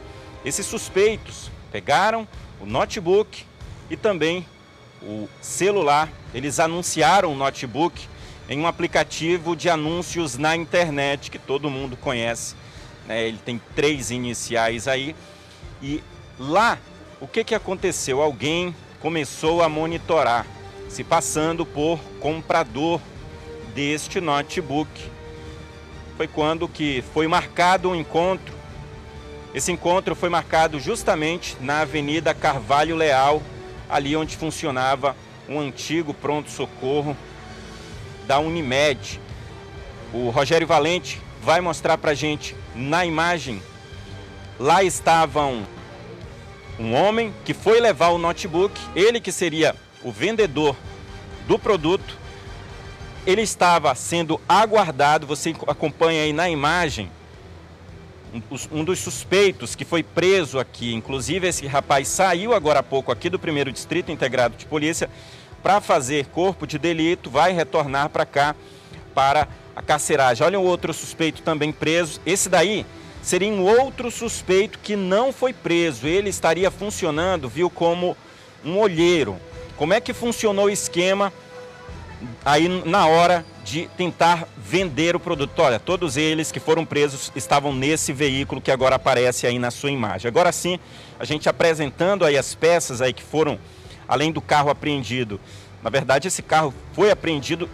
Esses 0.45 0.67
suspeitos 0.67 1.51
pegaram 1.73 2.29
o 2.61 2.67
notebook 2.67 3.45
e 3.91 3.97
também 3.97 4.47
o 5.03 5.29
celular. 5.41 6.09
Eles 6.35 6.59
anunciaram 6.61 7.33
o 7.33 7.37
notebook 7.37 8.09
em 8.49 8.61
um 8.61 8.67
aplicativo 8.67 9.55
de 9.55 9.69
anúncios 9.69 10.39
na 10.39 10.57
internet 10.57 11.31
que 11.31 11.39
todo 11.39 11.71
mundo 11.71 11.97
conhece. 11.97 12.55
Né? 13.07 13.27
Ele 13.29 13.39
tem 13.39 13.61
três 13.75 14.11
iniciais 14.11 14.89
aí. 14.89 15.15
E 15.83 16.03
lá, 16.39 16.79
o 17.21 17.27
que, 17.27 17.45
que 17.45 17.55
aconteceu? 17.55 18.23
Alguém 18.23 18.75
começou 19.01 19.63
a 19.63 19.69
monitorar, 19.69 20.47
se 20.89 21.05
passando 21.05 21.65
por 21.65 21.99
comprador 22.21 23.01
deste 23.75 24.21
notebook. 24.21 24.91
Foi 26.17 26.27
quando 26.27 26.67
que 26.67 27.05
foi 27.15 27.29
marcado 27.29 27.91
um 27.91 27.95
encontro 27.95 28.53
Esse 29.55 29.71
encontro 29.71 30.17
foi 30.17 30.29
marcado 30.29 30.81
justamente 30.81 31.57
na 31.61 31.81
Avenida 31.83 32.35
Carvalho 32.35 32.97
Leal, 32.97 33.41
ali 33.89 34.17
onde 34.17 34.37
funcionava 34.37 35.17
um 35.49 35.59
antigo 35.61 36.13
pronto-socorro 36.13 37.17
da 38.27 38.39
Unimed. 38.39 39.21
O 40.13 40.31
Rogério 40.31 40.67
Valente 40.67 41.21
vai 41.43 41.61
mostrar 41.61 41.97
para 41.99 42.15
gente 42.15 42.55
na 42.75 43.05
imagem. 43.05 43.63
Lá 44.59 44.83
estavam 44.83 45.67
um 46.79 46.95
homem 46.95 47.35
que 47.45 47.55
foi 47.55 47.81
levar 47.81 48.09
o 48.09 48.19
notebook, 48.19 48.81
ele 48.95 49.21
que 49.21 49.33
seria 49.33 49.75
o 50.03 50.13
vendedor 50.13 50.77
do 51.47 51.59
produto, 51.59 52.17
ele 53.27 53.43
estava 53.43 53.95
sendo 53.95 54.41
aguardado, 54.49 55.27
você 55.27 55.55
acompanha 55.67 56.23
aí 56.23 56.33
na 56.33 56.49
imagem, 56.49 57.11
um 58.71 58.85
dos 58.85 58.99
suspeitos 58.99 59.75
que 59.75 59.85
foi 59.85 60.03
preso 60.03 60.59
aqui, 60.59 60.95
inclusive 60.95 61.47
esse 61.47 61.67
rapaz 61.67 62.09
saiu 62.09 62.53
agora 62.53 62.81
há 62.81 62.83
pouco 62.83 63.11
aqui 63.11 63.31
do 63.31 63.39
primeiro 63.39 63.73
distrito 63.73 64.13
integrado 64.13 64.57
de 64.57 64.67
polícia 64.67 65.09
para 65.63 65.81
fazer 65.81 66.27
corpo 66.27 66.67
de 66.67 66.79
delito, 66.79 67.31
vai 67.31 67.53
retornar 67.53 68.09
para 68.11 68.25
cá 68.25 68.55
para 69.15 69.49
a 69.75 69.83
carceragem. 69.83 70.47
Olha 70.47 70.59
o 70.59 70.65
outro 70.65 70.93
suspeito 70.93 71.43
também 71.43 71.73
preso. 71.73 72.21
Esse 72.25 72.49
daí 72.49 72.87
seria 73.23 73.49
um 73.49 73.63
outro 73.63 74.11
suspeito 74.11 74.79
que 74.79 74.95
não 74.95 75.33
foi 75.33 75.53
preso. 75.53 76.07
Ele 76.07 76.29
estaria 76.29 76.71
funcionando, 76.71 77.49
viu, 77.49 77.69
como 77.69 78.17
um 78.65 78.79
olheiro. 78.79 79.37
Como 79.77 79.93
é 79.93 80.01
que 80.01 80.13
funcionou 80.13 80.67
o 80.67 80.71
esquema 80.71 81.33
aí 82.45 82.69
na 82.85 83.07
hora 83.07 83.45
de 83.69 83.87
tentar 83.99 84.49
vender 84.57 85.15
o 85.15 85.21
produto? 85.21 85.59
Olha, 85.59 85.79
todos 85.79 86.17
eles 86.17 86.51
que 86.51 86.59
foram 86.59 86.87
presos 86.87 87.31
estavam 87.37 87.71
nesse 87.71 88.15
veículo 88.15 88.63
que 88.63 88.71
agora 88.71 88.97
aparece 88.97 89.47
aí 89.47 89.59
na 89.59 89.71
sua 89.71 89.91
imagem. 89.91 90.27
Agora 90.27 90.51
sim, 90.53 90.79
a 91.21 91.25
gente 91.27 91.51
apresentando 91.51 92.25
aí 92.25 92.39
as 92.39 92.55
peças 92.55 93.03
aí 93.03 93.13
que 93.13 93.23
foram 93.23 93.59
além 94.09 94.33
do 94.33 94.41
carro 94.41 94.71
apreendido. 94.71 95.39
Na 95.83 95.91
verdade, 95.91 96.29
esse 96.29 96.43
carro 96.43 96.73
foi 96.95 97.11
apreendido 97.11 97.69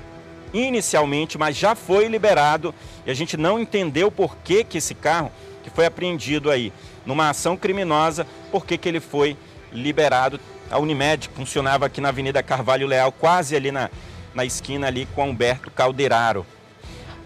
inicialmente, 0.53 1.39
mas 1.39 1.57
já 1.57 1.77
foi 1.77 2.09
liberado 2.09 2.75
e 3.07 3.11
a 3.11 3.15
gente 3.15 3.37
não 3.37 3.61
entendeu 3.61 4.11
por 4.11 4.37
que, 4.39 4.65
que 4.65 4.79
esse 4.79 4.97
carro 4.97 5.31
que 5.63 5.71
foi 5.71 5.87
apreendido 5.87 6.51
aí 6.51 6.73
numa 7.07 7.31
ação 7.31 7.57
criminosa, 7.57 8.27
por 8.51 8.67
que, 8.67 8.77
que 8.77 8.89
ele 8.89 9.01
foi 9.01 9.37
liberado. 9.73 10.41
A 10.69 10.79
Unimed 10.79 11.31
funcionava 11.37 11.87
aqui 11.87 12.01
na 12.01 12.09
Avenida 12.09 12.43
Carvalho 12.43 12.87
Leal, 12.87 13.13
quase 13.13 13.55
ali 13.55 13.71
na, 13.71 13.91
na 14.35 14.45
esquina 14.45 14.87
ali 14.87 15.07
com 15.15 15.31
Humberto 15.31 15.71
Calderaro. 15.71 16.45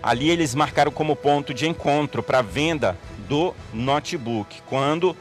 Ali 0.02 0.30
eles 0.30 0.54
marcaram 0.54 0.92
como 0.92 1.16
ponto 1.16 1.52
de 1.52 1.66
encontro 1.66 2.22
para 2.22 2.42
venda 2.42 2.96
do 3.28 3.54
notebook. 3.72 4.62
Quando 4.66 5.16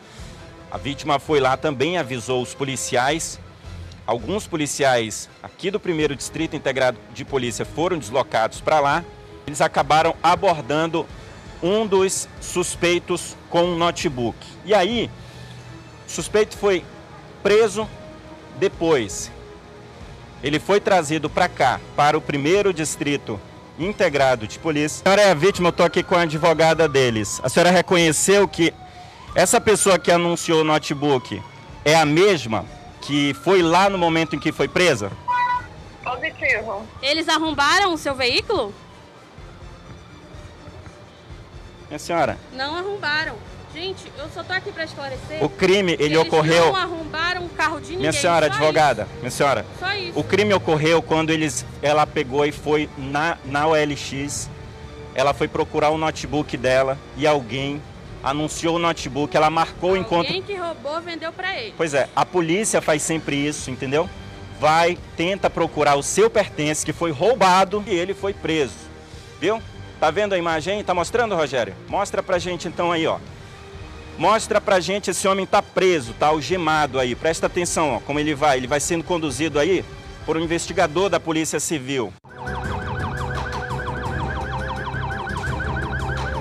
a 0.69 0.78
vítima 0.78 1.19
foi 1.19 1.39
lá, 1.39 1.58
também 1.58 1.97
avisou 1.97 2.41
os 2.41 2.54
policiais 2.54 3.39
Alguns 4.08 4.47
policiais 4.47 5.28
aqui 5.43 5.69
do 5.69 5.82
primeiro 5.82 6.15
distrito 6.15 6.56
integrado 6.56 6.97
de 7.13 7.26
polícia 7.26 7.65
foram 7.65 7.97
deslocados 7.97 8.62
para 8.62 8.80
lá. 8.80 9.04
Eles 9.45 9.60
acabaram 9.60 10.15
abordando 10.23 11.06
um 11.62 11.86
dos 11.86 12.30
suspeitos 12.39 13.36
com 13.50 13.63
um 13.63 13.78
notebook. 13.78 14.38
E 14.63 14.73
aí, 14.73 15.12
o 16.08 16.10
suspeito 16.10 16.56
foi 16.58 16.86
preso 17.43 17.86
depois. 18.58 19.30
Ele 20.43 20.60
foi 20.60 20.80
trazido 20.80 21.30
para 21.30 21.50
cá, 21.50 21.80
para 21.95 22.17
o 22.17 22.21
primeiro 22.21 22.73
distrito 22.73 23.39
integrado 23.80 24.47
de 24.47 24.58
polícia. 24.60 25.02
A 25.02 25.10
senhora 25.10 25.21
é 25.21 25.32
a 25.32 25.34
vítima, 25.34 25.67
eu 25.67 25.71
estou 25.71 25.86
aqui 25.86 26.04
com 26.04 26.15
a 26.15 26.21
advogada 26.21 26.88
deles. 26.88 27.39
A 27.43 27.50
senhora 27.50 27.71
reconheceu 27.71 28.47
que 28.47 28.73
essa 29.36 29.60
pessoa 29.60 30.00
que 30.00 30.12
anunciou 30.12 30.62
o 30.62 30.63
notebook 30.63 31.41
é 31.86 31.95
a 31.95 32.06
mesma 32.06 32.65
que 33.02 33.34
foi 33.36 33.62
lá 33.62 33.89
no 33.89 33.97
momento 33.97 34.36
em 34.36 34.39
que 34.39 34.52
foi 34.52 34.67
presa? 34.67 35.12
Positivo. 36.04 36.86
Eles 37.02 37.28
arrombaram 37.30 37.93
o 37.93 37.97
seu 37.97 38.15
veículo? 38.15 38.73
Minha 41.88 42.00
senhora. 42.00 42.38
Não 42.52 42.76
arrombaram. 42.76 43.36
Gente, 43.78 44.12
eu 44.18 44.28
só 44.34 44.44
tô 44.44 44.54
aqui 44.54 44.72
para 44.72 44.86
esclarecer. 44.86 45.44
O 45.44 45.48
crime, 45.48 45.94
ele 45.94 46.06
eles 46.06 46.18
ocorreu. 46.18 46.66
Não 46.66 46.76
arrombaram 46.76 47.46
o 47.46 47.50
carro 47.50 47.80
de 47.80 47.90
ninguém. 47.90 48.00
Minha 48.00 48.12
senhora, 48.12 48.48
advogada, 48.48 49.04
isso. 49.04 49.20
minha 49.20 49.30
senhora. 49.30 49.66
Só 49.78 49.94
isso. 49.94 50.20
O 50.20 50.24
crime 50.24 50.52
ocorreu 50.52 51.00
quando 51.00 51.30
eles, 51.30 51.63
ela 51.80 52.08
pegou 52.08 52.44
e 52.44 52.52
foi 52.52 52.90
na, 52.98 53.38
na 53.46 53.68
OLX. 53.68 54.50
Ela 55.13 55.32
foi 55.32 55.48
procurar 55.48 55.92
o 55.92 55.98
notebook 55.98 56.58
dela 56.58 56.98
e 57.16 57.28
alguém 57.28 57.80
anunciou 58.24 58.78
o 58.78 58.80
notebook, 58.80 59.38
ela 59.38 59.52
marcou 59.52 59.90
Alguém 59.90 60.02
o 60.02 60.06
encontro. 60.06 60.34
Alguém 60.34 60.42
que 60.42 60.56
roubou 60.56 61.00
vendeu 61.00 61.32
para 61.32 61.56
ele. 61.60 61.76
Pois 61.78 61.94
é, 61.94 62.10
a 62.16 62.26
polícia 62.26 62.82
faz 62.82 63.04
sempre 63.04 63.36
isso, 63.36 63.70
entendeu? 63.70 64.10
Vai, 64.60 64.98
tenta 65.16 65.52
procurar 65.52 65.96
o 65.98 66.02
seu 66.02 66.32
pertence 66.32 66.84
que 66.84 66.92
foi 66.92 67.12
roubado 67.12 67.84
e 67.86 67.94
ele 67.94 68.16
foi 68.16 68.34
preso. 68.34 68.74
Viu? 69.40 69.62
Tá 70.00 70.10
vendo 70.10 70.34
a 70.34 70.38
imagem? 70.38 70.84
Tá 70.84 70.96
mostrando, 70.96 71.36
Rogério? 71.36 71.76
Mostra 71.88 72.24
pra 72.24 72.40
gente 72.40 72.68
então 72.68 72.92
aí, 72.92 73.06
ó. 73.06 73.20
Mostra 74.17 74.60
pra 74.60 74.80
gente 74.80 75.12
esse 75.12 75.27
homem 75.27 75.45
tá 75.45 75.62
preso, 75.62 76.13
tá 76.13 76.27
algemado 76.27 76.99
aí. 76.99 77.13
Presta 77.13 77.45
atenção, 77.45 77.95
ó, 77.95 77.99
como 77.99 78.19
ele 78.19 78.34
vai. 78.34 78.58
Ele 78.58 78.67
vai 78.67 78.80
sendo 78.80 79.03
conduzido 79.03 79.60
aí 79.60 79.86
por 80.25 80.36
um 80.36 80.41
investigador 80.41 81.08
da 81.08 81.19
Polícia 81.19 81.60
Civil. 81.60 82.12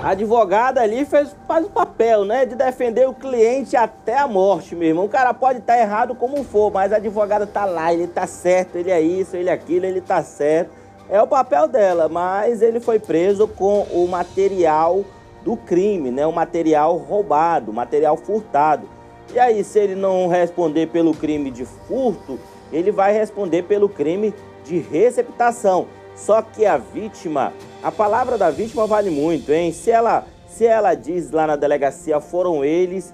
A 0.03 0.11
advogada 0.11 0.81
ali 0.81 1.05
fez, 1.05 1.35
faz 1.47 1.65
o 1.65 1.69
papel, 1.69 2.25
né? 2.25 2.45
De 2.45 2.55
defender 2.55 3.07
o 3.07 3.13
cliente 3.13 3.75
até 3.75 4.17
a 4.17 4.27
morte, 4.27 4.73
meu 4.73 4.87
irmão. 4.87 5.05
O 5.05 5.09
cara 5.09 5.33
pode 5.33 5.59
estar 5.59 5.75
tá 5.75 5.79
errado 5.79 6.15
como 6.15 6.43
for, 6.43 6.71
mas 6.71 6.91
a 6.91 6.95
advogada 6.95 7.45
tá 7.45 7.65
lá, 7.65 7.93
ele 7.93 8.07
tá 8.07 8.25
certo, 8.25 8.77
ele 8.77 8.89
é 8.89 9.01
isso, 9.01 9.35
ele 9.35 9.49
é 9.49 9.53
aquilo, 9.53 9.85
ele 9.85 10.01
tá 10.01 10.23
certo. 10.23 10.71
É 11.09 11.21
o 11.21 11.27
papel 11.27 11.67
dela, 11.67 12.09
mas 12.09 12.61
ele 12.61 12.79
foi 12.79 12.99
preso 12.99 13.47
com 13.47 13.81
o 13.91 14.07
material 14.07 15.05
do 15.47 15.55
crime, 15.55 16.11
né? 16.11 16.27
O 16.27 16.33
material 16.33 16.97
roubado, 16.97 17.71
material 17.71 18.17
furtado. 18.17 18.85
E 19.33 19.39
aí, 19.39 19.63
se 19.63 19.79
ele 19.79 19.95
não 19.95 20.27
responder 20.27 20.87
pelo 20.87 21.13
crime 21.13 21.49
de 21.49 21.63
furto, 21.63 22.37
ele 22.69 22.91
vai 22.91 23.13
responder 23.13 23.63
pelo 23.63 23.87
crime 23.87 24.33
de 24.65 24.77
receptação. 24.79 25.87
Só 26.17 26.41
que 26.41 26.65
a 26.65 26.75
vítima, 26.75 27.53
a 27.81 27.89
palavra 27.89 28.37
da 28.37 28.51
vítima 28.51 28.85
vale 28.85 29.09
muito, 29.09 29.53
hein? 29.53 29.71
Se 29.71 29.89
ela, 29.89 30.25
se 30.49 30.65
ela 30.65 30.93
diz 30.93 31.31
lá 31.31 31.47
na 31.47 31.55
delegacia 31.55 32.19
foram 32.19 32.65
eles, 32.65 33.13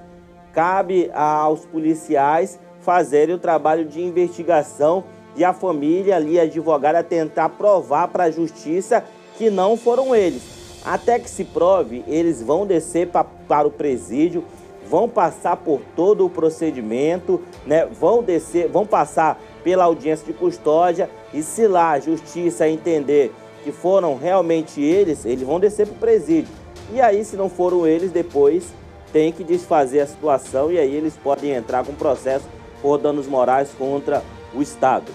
cabe 0.52 1.12
aos 1.13 1.67
policiais 1.67 2.60
fazerem 2.80 3.36
o 3.36 3.39
trabalho 3.39 3.86
de 3.86 4.02
investigação 4.02 5.04
e 5.36 5.46
a 5.46 5.54
família 5.54 6.15
ali, 6.15 6.39
a 6.39 6.43
advogada, 6.43 7.04
tentar 7.04 7.50
provar 7.50 8.08
para 8.08 8.24
a 8.24 8.32
justiça 8.32 9.04
que 9.38 9.52
não 9.52 9.78
foram 9.78 10.15
eles. 10.15 10.62
Até 10.84 11.17
que 11.17 11.30
se 11.30 11.43
prove, 11.43 12.04
eles 12.08 12.41
vão 12.41 12.65
descer 12.65 13.08
pra, 13.08 13.23
para 13.23 13.67
o 13.67 13.71
presídio, 13.71 14.44
vão 14.90 15.08
passar 15.08 15.58
por 15.58 15.81
todo 15.96 16.25
o 16.25 16.29
procedimento, 16.29 17.42
né? 17.65 17.86
Vão 17.86 18.21
descer, 18.21 18.67
vão 18.67 18.86
passar 18.86 19.42
pela 19.63 19.86
audiência 19.86 20.25
de 20.25 20.34
custódia 20.34 21.10
e 21.34 21.42
se 21.42 21.67
lá 21.67 21.92
a 21.92 22.00
justiça 22.00 22.67
entender 22.67 23.34
que 23.63 23.71
foram 23.71 24.17
realmente 24.17 24.81
eles, 24.81 25.25
eles 25.25 25.44
vão 25.44 25.60
descer 25.60 25.88
para 25.88 25.96
o 25.96 26.00
presídio. 26.00 26.54
E 26.92 27.00
aí, 27.00 27.23
se 27.23 27.38
não 27.38 27.50
foram 27.50 27.88
eles, 27.88 28.12
depois 28.12 28.65
tem 29.13 29.31
que 29.31 29.44
desfazer 29.44 30.02
a 30.02 30.08
situação 30.08 30.71
e 30.71 30.77
aí 30.77 30.94
eles 30.94 31.15
podem 31.15 31.52
entrar 31.52 31.86
com 31.86 31.94
processo 31.94 32.46
por 32.81 32.98
danos 32.98 33.27
morais 33.27 33.69
contra 33.77 34.21
o 34.54 34.62
Estado. 34.62 35.06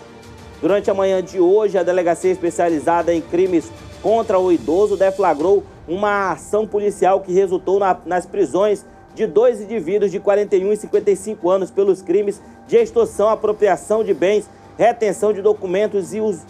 Durante 0.60 0.90
a 0.90 0.94
manhã 0.94 1.22
de 1.22 1.38
hoje, 1.38 1.76
a 1.76 1.82
Delegacia 1.82 2.32
Especializada 2.32 3.12
em 3.12 3.20
Crimes 3.20 3.70
contra 4.02 4.38
o 4.38 4.52
Idoso 4.52 4.96
deflagrou 4.96 5.64
uma 5.86 6.32
ação 6.32 6.66
policial 6.66 7.20
que 7.20 7.32
resultou 7.32 7.78
na, 7.78 7.96
nas 8.04 8.26
prisões 8.26 8.84
de 9.14 9.26
dois 9.26 9.60
indivíduos 9.60 10.10
de 10.10 10.20
41 10.20 10.72
e 10.72 10.76
55 10.76 11.50
anos 11.50 11.70
pelos 11.70 12.02
crimes 12.02 12.40
de 12.66 12.76
extorsão, 12.76 13.28
apropriação 13.28 14.04
de 14.04 14.14
bens, 14.14 14.48
retenção 14.76 15.32
de 15.32 15.42
documentos 15.42 16.14
e, 16.14 16.20
us, 16.20 16.42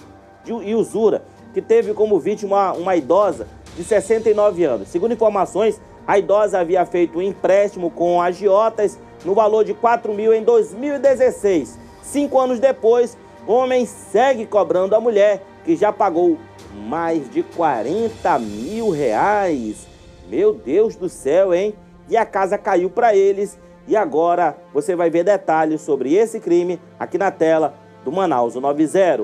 de, 0.45 0.53
e 0.53 0.75
usura, 0.75 1.23
que 1.55 1.63
teve 1.63 1.95
como 1.95 2.19
vítima 2.19 2.57
uma, 2.57 2.73
uma 2.73 2.97
idosa 2.97 3.47
de 3.77 3.85
69 3.85 4.65
anos. 4.65 4.89
Segundo 4.89 5.15
informações, 5.15 5.81
a 6.07 6.19
idosa 6.19 6.59
havia 6.59 6.85
feito 6.85 7.19
um 7.19 7.23
empréstimo 7.23 7.91
com 7.91 8.21
agiotas 8.21 8.99
no 9.25 9.35
valor 9.35 9.65
de 9.65 9.73
4 9.73 10.13
mil 10.13 10.35
em 10.35 10.43
2016. 10.43 11.79
Cinco 12.03 12.39
anos 12.39 12.59
depois, 12.59 13.17
o 13.47 13.53
homem 13.53 13.87
segue 13.87 14.47
cobrando 14.47 14.95
a 14.95 15.01
mulher, 15.01 15.43
que 15.65 15.77
já 15.77 15.93
pagou 15.93 16.39
mais 16.79 17.29
de 17.29 17.43
40 17.43 18.39
mil 18.39 18.91
reais. 18.91 19.87
Meu 20.29 20.55
Deus 20.55 20.97
do 20.97 21.09
céu, 21.09 21.53
hein? 21.53 21.75
E 22.09 22.17
a 22.17 22.25
casa 22.25 22.57
caiu 22.57 22.89
para 22.89 23.15
eles 23.15 23.59
e 23.87 23.97
agora 23.97 24.57
você 24.73 24.95
vai 24.95 25.11
ver 25.11 25.25
detalhes 25.25 25.81
sobre 25.81 26.15
esse 26.15 26.39
crime 26.41 26.81
aqui 26.99 27.19
na 27.19 27.31
tela 27.31 27.75
do 28.05 28.13
Manaus 28.13 28.55
90. 28.55 29.23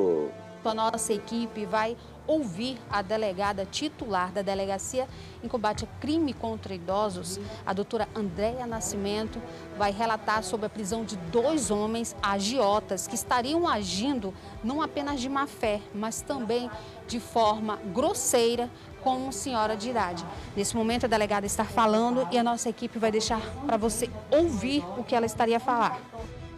A 0.64 0.74
nossa 0.74 1.12
equipe 1.12 1.66
vai 1.66 1.96
ouvir 2.26 2.78
a 2.90 3.02
delegada 3.02 3.66
titular 3.66 4.32
da 4.32 4.42
Delegacia 4.42 5.08
em 5.42 5.48
Combate 5.48 5.84
a 5.84 6.00
Crime 6.00 6.32
contra 6.32 6.74
Idosos, 6.74 7.38
a 7.66 7.72
doutora 7.72 8.08
Andréa 8.14 8.66
Nascimento, 8.66 9.40
vai 9.76 9.92
relatar 9.92 10.42
sobre 10.42 10.66
a 10.66 10.70
prisão 10.70 11.04
de 11.04 11.16
dois 11.16 11.70
homens 11.70 12.16
agiotas 12.22 13.06
que 13.06 13.14
estariam 13.14 13.68
agindo 13.68 14.32
não 14.62 14.80
apenas 14.80 15.20
de 15.20 15.28
má 15.28 15.46
fé, 15.46 15.80
mas 15.94 16.20
também 16.20 16.70
de 17.06 17.20
forma 17.20 17.76
grosseira 17.92 18.70
com 19.02 19.18
uma 19.18 19.32
senhora 19.32 19.76
de 19.76 19.90
idade. 19.90 20.24
Nesse 20.56 20.74
momento, 20.74 21.04
a 21.04 21.08
delegada 21.08 21.44
está 21.44 21.64
falando 21.64 22.26
e 22.32 22.38
a 22.38 22.42
nossa 22.42 22.70
equipe 22.70 22.98
vai 22.98 23.12
deixar 23.12 23.40
para 23.66 23.76
você 23.76 24.10
ouvir 24.30 24.82
o 24.98 25.04
que 25.04 25.14
ela 25.14 25.26
estaria 25.26 25.58
a 25.58 25.60
falar. 25.60 26.00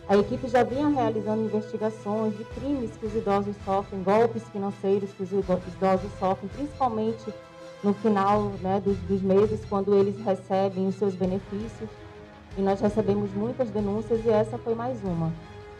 A 0.08 0.16
equipe 0.16 0.46
já 0.46 0.62
vinha 0.62 0.86
realizando 0.86 1.42
investigações 1.42 2.36
de 2.36 2.44
crimes 2.44 2.92
que 2.96 3.06
os 3.06 3.14
idosos 3.16 3.56
sofrem, 3.64 4.04
golpes 4.04 4.44
financeiros 4.50 5.10
que 5.10 5.24
os 5.24 5.32
idosos 5.32 6.10
sofrem, 6.20 6.48
principalmente 6.54 7.34
no 7.82 7.92
final 7.94 8.52
né, 8.62 8.80
dos, 8.84 8.96
dos 8.98 9.20
meses, 9.20 9.64
quando 9.68 9.96
eles 9.96 10.16
recebem 10.24 10.86
os 10.86 10.94
seus 10.94 11.14
benefícios. 11.14 11.90
E 12.56 12.62
nós 12.62 12.80
recebemos 12.80 13.32
muitas 13.34 13.68
denúncias 13.70 14.24
e 14.24 14.30
essa 14.30 14.56
foi 14.58 14.76
mais 14.76 15.02
uma. 15.02 15.32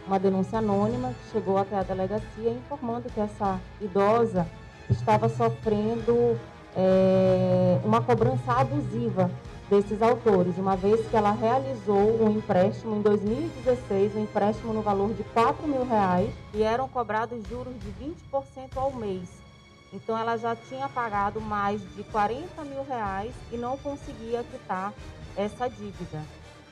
Uma 0.05 0.19
denúncia 0.19 0.59
anônima 0.59 1.09
que 1.09 1.31
chegou 1.31 1.57
até 1.57 1.77
a 1.77 1.83
delegacia 1.83 2.49
informando 2.49 3.09
que 3.09 3.19
essa 3.19 3.59
idosa 3.81 4.45
estava 4.89 5.29
sofrendo 5.29 6.37
é, 6.75 7.79
uma 7.83 8.01
cobrança 8.01 8.51
abusiva 8.51 9.31
desses 9.69 10.01
autores, 10.01 10.57
uma 10.57 10.75
vez 10.75 11.05
que 11.07 11.15
ela 11.15 11.31
realizou 11.31 12.23
um 12.23 12.31
empréstimo 12.31 12.95
em 12.95 13.01
2016, 13.01 14.15
um 14.15 14.23
empréstimo 14.23 14.73
no 14.73 14.81
valor 14.81 15.13
de 15.13 15.23
4 15.23 15.67
mil 15.67 15.85
reais 15.85 16.29
e 16.53 16.63
eram 16.63 16.87
cobrados 16.87 17.45
juros 17.47 17.73
de 17.79 17.91
20% 18.33 18.77
ao 18.77 18.93
mês. 18.93 19.29
Então 19.91 20.17
ela 20.17 20.37
já 20.37 20.55
tinha 20.55 20.87
pagado 20.89 21.39
mais 21.41 21.81
de 21.95 22.03
40 22.05 22.63
mil 22.65 22.83
reais 22.83 23.33
e 23.51 23.57
não 23.57 23.77
conseguia 23.77 24.43
quitar 24.43 24.93
essa 25.35 25.69
dívida. 25.69 26.21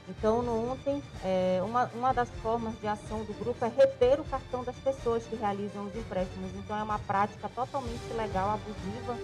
Então, 0.08 0.40
ontem, 0.72 1.02
é, 1.24 1.60
uma, 1.64 1.90
uma 1.96 2.14
das 2.14 2.30
formas 2.42 2.80
de 2.80 2.88
ação 2.88 3.24
do 3.24 3.34
grupo 3.34 3.66
é 3.66 3.68
reter 3.68 4.20
o 4.20 4.24
cartão 4.24 4.64
das 4.64 4.76
pessoas 4.78 5.26
que 5.26 5.36
realizam 5.36 5.86
os 5.86 5.96
empréstimos. 5.96 6.54
Então, 6.56 6.78
é 6.78 6.84
uma 6.84 7.00
prática 7.00 7.50
totalmente 7.50 8.04
ilegal, 8.12 8.52
abusiva, 8.52 9.18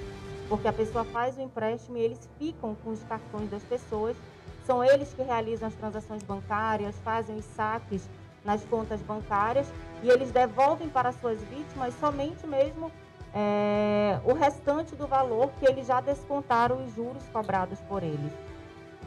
porque 0.49 0.67
a 0.67 0.73
pessoa 0.73 1.05
faz 1.05 1.37
o 1.37 1.41
empréstimo 1.41 1.97
e 1.97 2.01
eles 2.01 2.27
ficam 2.39 2.75
com 2.75 2.89
os 2.89 3.03
cartões 3.03 3.49
das 3.49 3.63
pessoas. 3.63 4.17
São 4.65 4.83
eles 4.83 5.13
que 5.13 5.21
realizam 5.21 5.67
as 5.67 5.75
transações 5.75 6.23
bancárias, 6.23 6.95
fazem 7.03 7.35
os 7.35 7.45
saques 7.45 8.09
nas 8.43 8.63
contas 8.65 9.01
bancárias 9.01 9.71
e 10.01 10.09
eles 10.09 10.31
devolvem 10.31 10.89
para 10.89 11.11
suas 11.11 11.43
vítimas 11.43 11.93
somente 11.99 12.45
mesmo 12.47 12.91
é, 13.33 14.19
o 14.25 14.33
restante 14.33 14.95
do 14.95 15.07
valor 15.07 15.51
que 15.59 15.65
eles 15.65 15.87
já 15.87 16.01
descontaram 16.01 16.83
os 16.83 16.93
juros 16.93 17.23
cobrados 17.31 17.79
por 17.81 18.03
eles. 18.03 18.50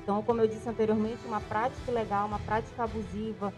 Então, 0.05 0.22
como 0.22 0.42
eu 0.42 0.46
disse 0.46 0.68
anteriormente, 0.68 1.26
uma 1.26 1.40
prática 1.40 1.90
ilegal, 1.90 2.26
uma 2.26 2.38
prática 2.38 2.84
abusiva, 2.84 3.50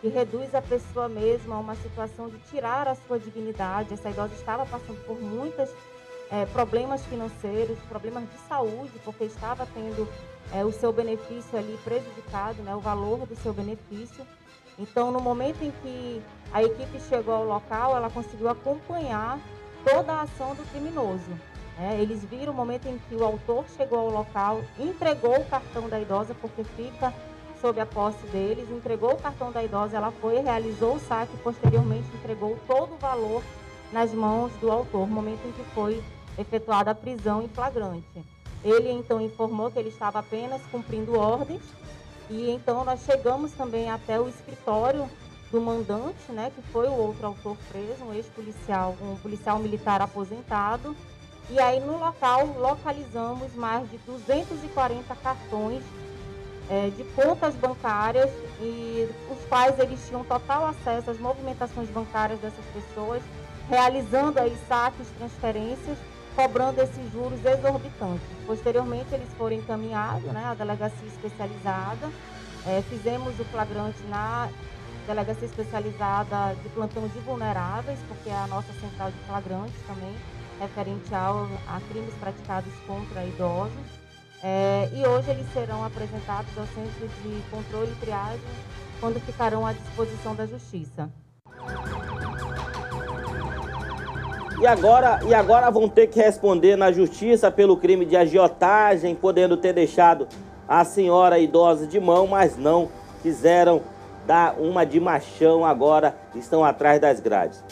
que 0.00 0.08
reduz 0.08 0.54
a 0.54 0.62
pessoa 0.62 1.10
mesma 1.10 1.56
a 1.56 1.58
uma 1.58 1.74
situação 1.74 2.30
de 2.30 2.38
tirar 2.50 2.88
a 2.88 2.94
sua 2.94 3.18
dignidade. 3.18 3.92
Essa 3.92 4.08
idosa 4.08 4.32
estava 4.32 4.64
passando 4.64 4.98
por 5.04 5.20
muitas 5.20 5.70
é, 6.30 6.46
problemas 6.46 7.04
financeiros, 7.04 7.78
problemas 7.80 8.24
de 8.30 8.38
saúde, 8.48 8.92
porque 9.04 9.24
estava 9.24 9.66
tendo 9.74 10.08
é, 10.54 10.64
o 10.64 10.72
seu 10.72 10.90
benefício 10.90 11.58
ali 11.58 11.78
prejudicado, 11.84 12.62
né, 12.62 12.74
o 12.74 12.80
valor 12.80 13.26
do 13.26 13.36
seu 13.36 13.52
benefício. 13.52 14.26
Então, 14.78 15.12
no 15.12 15.20
momento 15.20 15.62
em 15.62 15.70
que 15.82 16.22
a 16.50 16.62
equipe 16.62 16.98
chegou 17.10 17.34
ao 17.34 17.44
local, 17.44 17.94
ela 17.94 18.08
conseguiu 18.08 18.48
acompanhar 18.48 19.38
toda 19.84 20.14
a 20.14 20.22
ação 20.22 20.54
do 20.54 20.64
criminoso. 20.70 21.30
Né? 21.80 21.96
Eles 21.98 22.22
viram 22.24 22.52
o 22.52 22.56
momento 22.56 22.86
em 22.86 22.98
que 23.08 23.14
o 23.14 23.24
autor 23.24 23.64
chegou 23.74 23.98
ao 23.98 24.10
local, 24.10 24.60
entregou 24.78 25.40
o 25.40 25.44
cartão 25.46 25.88
da 25.88 25.98
idosa, 25.98 26.34
porque 26.34 26.62
fica 26.62 27.12
sob 27.58 27.80
a 27.80 27.86
posse 27.86 28.26
deles, 28.26 28.70
entregou 28.70 29.12
o 29.12 29.16
cartão 29.16 29.50
da 29.50 29.64
idosa, 29.64 29.96
ela 29.96 30.10
foi, 30.12 30.40
realizou 30.40 30.96
o 30.96 31.00
saque, 31.00 31.36
posteriormente 31.38 32.06
entregou 32.14 32.58
todo 32.66 32.94
o 32.94 32.98
valor 32.98 33.42
nas 33.90 34.12
mãos 34.12 34.52
do 34.60 34.70
autor, 34.70 35.08
momento 35.08 35.46
em 35.46 35.52
que 35.52 35.64
foi 35.74 36.02
efetuada 36.38 36.90
a 36.90 36.94
prisão 36.94 37.42
em 37.42 37.48
flagrante. 37.48 38.24
Ele 38.62 38.90
então 38.90 39.20
informou 39.20 39.70
que 39.70 39.78
ele 39.78 39.88
estava 39.88 40.18
apenas 40.18 40.60
cumprindo 40.70 41.18
ordens 41.18 41.62
e 42.28 42.50
então 42.50 42.84
nós 42.84 43.04
chegamos 43.04 43.52
também 43.52 43.90
até 43.90 44.20
o 44.20 44.28
escritório 44.28 45.08
do 45.50 45.60
mandante, 45.60 46.30
né, 46.30 46.52
que 46.54 46.62
foi 46.70 46.86
o 46.88 46.92
outro 46.92 47.26
autor 47.26 47.56
preso, 47.70 48.04
um 48.04 48.14
ex-policial, 48.14 48.96
um 49.02 49.16
policial 49.16 49.58
militar 49.58 50.00
aposentado. 50.00 50.94
E 51.50 51.58
aí 51.58 51.80
no 51.80 51.98
local 51.98 52.46
localizamos 52.58 53.52
mais 53.54 53.90
de 53.90 53.98
240 53.98 55.16
cartões 55.16 55.82
é, 56.70 56.90
de 56.90 57.02
contas 57.14 57.56
bancárias 57.56 58.30
e 58.60 59.08
os 59.28 59.44
quais 59.48 59.76
eles 59.80 59.98
tinham 60.06 60.22
total 60.24 60.66
acesso 60.66 61.10
às 61.10 61.18
movimentações 61.18 61.90
bancárias 61.90 62.38
dessas 62.38 62.64
pessoas, 62.66 63.20
realizando 63.68 64.38
aí 64.38 64.56
saques, 64.68 65.08
transferências 65.18 65.98
cobrando 66.36 66.80
esses 66.80 67.10
juros 67.10 67.44
exorbitantes. 67.44 68.26
Posteriormente, 68.46 69.12
eles 69.12 69.28
foram 69.36 69.56
encaminhados 69.56 70.30
né, 70.30 70.44
à 70.44 70.54
delegacia 70.54 71.08
especializada. 71.08 72.08
É, 72.64 72.82
fizemos 72.88 73.38
o 73.40 73.44
flagrante 73.46 74.00
na 74.08 74.48
delegacia 75.06 75.46
especializada 75.46 76.54
de 76.62 76.68
plantão 76.68 77.08
de 77.08 77.18
vulneráveis, 77.20 77.98
porque 78.06 78.30
é 78.30 78.36
a 78.36 78.46
nossa 78.46 78.72
central 78.74 79.10
de 79.10 79.18
flagrantes 79.26 79.82
também, 79.86 80.14
referente 80.60 81.14
ao, 81.14 81.48
a 81.66 81.80
crimes 81.90 82.14
praticados 82.14 82.72
contra 82.86 83.24
idosos. 83.24 83.72
É, 84.42 84.88
e 84.94 85.06
hoje 85.06 85.30
eles 85.30 85.46
serão 85.52 85.84
apresentados 85.84 86.56
ao 86.56 86.66
Centro 86.66 87.08
de 87.08 87.42
Controle 87.50 87.90
e 87.90 88.00
Triagem, 88.00 88.40
quando 89.00 89.20
ficarão 89.20 89.66
à 89.66 89.72
disposição 89.72 90.34
da 90.34 90.46
Justiça. 90.46 91.10
E 94.60 94.66
agora, 94.66 95.20
e 95.26 95.34
agora 95.34 95.70
vão 95.70 95.88
ter 95.88 96.06
que 96.06 96.20
responder 96.20 96.76
na 96.76 96.92
justiça 96.92 97.50
pelo 97.50 97.78
crime 97.78 98.04
de 98.04 98.14
agiotagem, 98.14 99.14
podendo 99.14 99.56
ter 99.56 99.72
deixado 99.72 100.28
a 100.68 100.84
senhora 100.84 101.38
idosa 101.38 101.86
de 101.86 101.98
mão, 101.98 102.26
mas 102.26 102.58
não 102.58 102.90
quiseram 103.22 103.80
dar 104.26 104.60
uma 104.60 104.84
de 104.84 105.00
machão 105.00 105.64
agora, 105.64 106.14
estão 106.34 106.62
atrás 106.62 107.00
das 107.00 107.20
grades. 107.20 107.64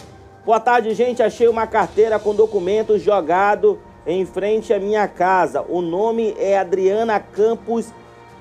Boa 0.48 0.58
tarde, 0.58 0.94
gente. 0.94 1.22
Achei 1.22 1.46
uma 1.46 1.66
carteira 1.66 2.18
com 2.18 2.34
documentos 2.34 3.02
jogado 3.02 3.78
em 4.06 4.24
frente 4.24 4.72
à 4.72 4.78
minha 4.78 5.06
casa. 5.06 5.62
O 5.68 5.82
nome 5.82 6.34
é 6.38 6.56
Adriana 6.56 7.20
Campos 7.20 7.92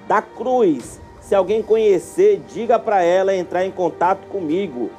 da 0.07 0.21
Cruz. 0.21 1.01
Se 1.19 1.35
alguém 1.35 1.61
conhecer, 1.61 2.41
diga 2.47 2.79
para 2.79 3.03
ela 3.03 3.35
entrar 3.35 3.65
em 3.65 3.71
contato 3.71 4.25
comigo. 4.27 4.89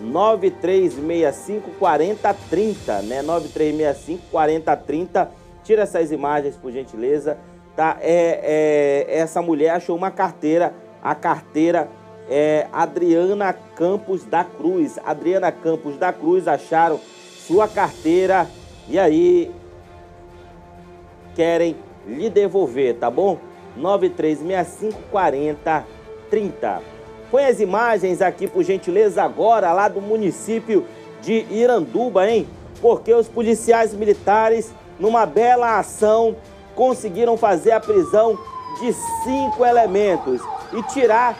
9365 0.00 1.72
4030, 1.78 3.02
né? 3.02 3.20
9365 3.20 4.22
4030. 4.30 5.30
Tira 5.62 5.82
essas 5.82 6.10
imagens, 6.10 6.56
por 6.56 6.72
gentileza. 6.72 7.36
Tá? 7.76 7.98
É, 8.00 9.04
é, 9.10 9.18
essa 9.18 9.42
mulher 9.42 9.72
achou 9.72 9.94
uma 9.94 10.10
carteira, 10.10 10.72
a 11.02 11.14
carteira 11.14 11.90
é 12.28 12.66
Adriana 12.72 13.52
Campos 13.52 14.24
da 14.24 14.44
Cruz. 14.44 14.98
Adriana 15.04 15.52
Campos 15.52 15.96
da 15.96 16.12
Cruz 16.12 16.48
acharam 16.48 17.00
sua 17.46 17.68
carteira 17.68 18.48
e 18.88 18.98
aí 18.98 19.50
querem 21.34 21.76
lhe 22.06 22.30
devolver, 22.30 22.94
tá 22.96 23.10
bom? 23.10 23.38
9365 23.76 24.98
4030. 25.10 26.82
Põe 27.30 27.46
as 27.46 27.60
imagens 27.60 28.22
aqui, 28.22 28.46
por 28.46 28.62
gentileza, 28.62 29.22
agora, 29.22 29.72
lá 29.72 29.88
do 29.88 30.00
município 30.00 30.86
de 31.20 31.44
Iranduba, 31.50 32.28
hein? 32.28 32.46
Porque 32.80 33.12
os 33.12 33.26
policiais 33.26 33.92
militares, 33.92 34.72
numa 35.00 35.26
bela 35.26 35.78
ação, 35.78 36.36
conseguiram 36.74 37.36
fazer 37.36 37.72
a 37.72 37.80
prisão 37.80 38.38
de 38.80 38.92
cinco 39.24 39.64
elementos 39.64 40.40
e 40.72 40.82
tirar 40.92 41.36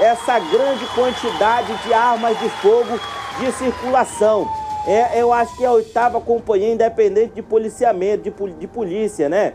essa 0.00 0.38
grande 0.38 0.86
quantidade 0.94 1.74
de 1.84 1.92
armas 1.92 2.38
de 2.38 2.48
fogo 2.48 2.98
de 3.38 3.52
circulação. 3.52 4.48
É, 4.86 5.20
eu 5.20 5.32
acho 5.32 5.56
que 5.56 5.64
é 5.64 5.66
a 5.66 5.72
oitava 5.72 6.20
companhia 6.20 6.72
independente 6.72 7.34
de 7.34 7.42
policiamento, 7.42 8.24
de, 8.24 8.52
de 8.54 8.66
polícia, 8.66 9.28
né? 9.28 9.54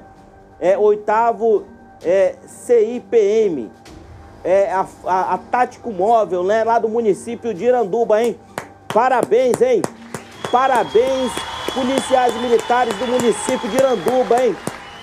É 0.60 0.78
oitavo 0.78 1.66
é, 2.04 2.36
CIPM 2.48 3.70
é, 4.44 4.72
a, 4.72 4.86
a, 5.06 5.34
a 5.34 5.38
Tático 5.38 5.92
Móvel, 5.92 6.44
né? 6.44 6.64
Lá 6.64 6.80
do 6.80 6.90
município 6.90 7.54
de 7.54 7.66
Iranduba, 7.66 8.22
hein? 8.22 8.40
Parabéns, 8.94 9.62
hein? 9.62 9.82
Parabéns, 10.52 11.32
policiais 11.74 12.34
militares 12.42 12.96
do 12.96 13.06
município 13.06 13.70
de 13.70 13.78
Iranduba, 13.78 14.44
hein? 14.44 14.56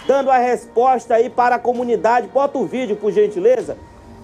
Dando 0.06 0.30
a 0.30 0.38
resposta 0.38 1.14
aí 1.14 1.28
para 1.28 1.56
a 1.56 1.58
comunidade. 1.58 2.28
Bota 2.28 2.58
o 2.58 2.66
vídeo, 2.66 2.96
por 2.96 3.12
gentileza. 3.12 3.76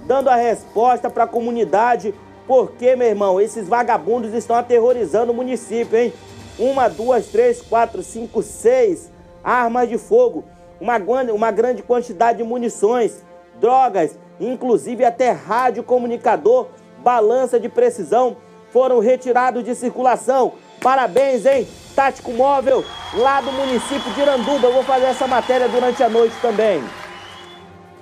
Dando 0.07 0.29
a 0.29 0.37
resposta 0.37 1.09
para 1.09 1.25
a 1.25 1.29
comunidade. 1.29 2.15
Porque, 2.47 2.97
meu 2.97 3.07
irmão, 3.07 3.41
esses 3.41 3.69
vagabundos 3.69 4.35
estão 4.35 4.57
aterrorizando 4.57 5.33
o 5.33 5.35
município, 5.35 5.97
hein? 5.97 6.13
uma, 6.59 6.89
duas, 6.89 7.27
três, 7.27 7.61
quatro, 7.63 8.03
cinco, 8.03 8.43
seis 8.43 9.11
armas 9.43 9.89
de 9.89 9.99
fogo, 9.99 10.45
uma, 10.81 10.97
uma 11.33 11.51
grande 11.51 11.83
quantidade 11.83 12.39
de 12.39 12.45
munições, 12.45 13.23
drogas, 13.61 14.19
inclusive 14.41 15.05
até 15.05 15.31
rádio 15.31 15.83
comunicador, 15.83 16.69
balança 16.99 17.59
de 17.59 17.69
precisão, 17.69 18.37
foram 18.71 19.01
retirados 19.01 19.65
de 19.65 19.75
circulação. 19.75 20.53
Parabéns, 20.81 21.45
hein? 21.45 21.67
Tático 21.95 22.33
Móvel, 22.33 22.85
lá 23.15 23.41
do 23.41 23.53
município 23.53 24.11
de 24.13 24.21
Iranduba. 24.21 24.69
Eu 24.69 24.73
vou 24.73 24.83
fazer 24.83 25.07
essa 25.07 25.27
matéria 25.27 25.69
durante 25.69 26.03
a 26.03 26.09
noite 26.09 26.35
também. 26.41 26.83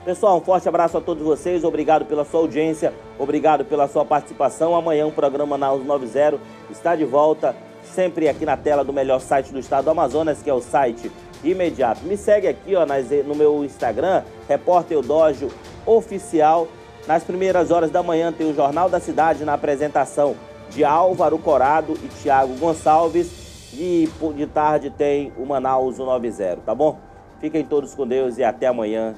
Pessoal, 0.04 0.38
um 0.38 0.40
forte 0.40 0.66
abraço 0.66 0.96
a 0.96 1.00
todos 1.00 1.22
vocês. 1.22 1.62
Obrigado 1.62 2.06
pela 2.06 2.24
sua 2.24 2.40
audiência, 2.40 2.94
obrigado 3.18 3.66
pela 3.66 3.86
sua 3.86 4.02
participação. 4.02 4.74
Amanhã 4.74 5.06
o 5.06 5.12
programa 5.12 5.58
Naus 5.58 5.84
90 5.84 6.38
está 6.70 6.96
de 6.96 7.04
volta, 7.04 7.54
sempre 7.84 8.26
aqui 8.26 8.46
na 8.46 8.56
tela 8.56 8.82
do 8.82 8.94
melhor 8.94 9.20
site 9.20 9.52
do 9.52 9.58
estado 9.58 9.84
do 9.84 9.90
Amazonas, 9.90 10.42
que 10.42 10.48
é 10.48 10.54
o 10.54 10.60
site 10.62 11.12
Imediato. 11.44 12.02
Me 12.04 12.16
segue 12.16 12.48
aqui 12.48 12.74
ó, 12.74 12.86
no 13.26 13.34
meu 13.34 13.62
Instagram, 13.62 14.22
Repórter 14.48 14.96
Eudógio 14.96 15.50
Oficial. 15.84 16.66
Nas 17.06 17.22
primeiras 17.22 17.70
horas 17.70 17.90
da 17.90 18.02
manhã 18.02 18.32
tem 18.32 18.50
o 18.50 18.54
Jornal 18.54 18.88
da 18.88 19.00
Cidade 19.00 19.44
na 19.44 19.52
apresentação 19.52 20.34
de 20.70 20.82
Álvaro 20.82 21.38
Corado 21.38 21.92
e 22.02 22.08
Tiago 22.22 22.54
Gonçalves. 22.54 23.70
E 23.74 24.08
de 24.34 24.46
tarde 24.46 24.88
tem 24.88 25.30
o 25.36 25.44
Manaus 25.44 25.98
90, 25.98 26.56
tá 26.64 26.74
bom? 26.74 26.98
Fiquem 27.38 27.64
todos 27.64 27.94
com 27.94 28.06
Deus 28.06 28.36
e 28.38 28.44
até 28.44 28.66
amanhã, 28.66 29.14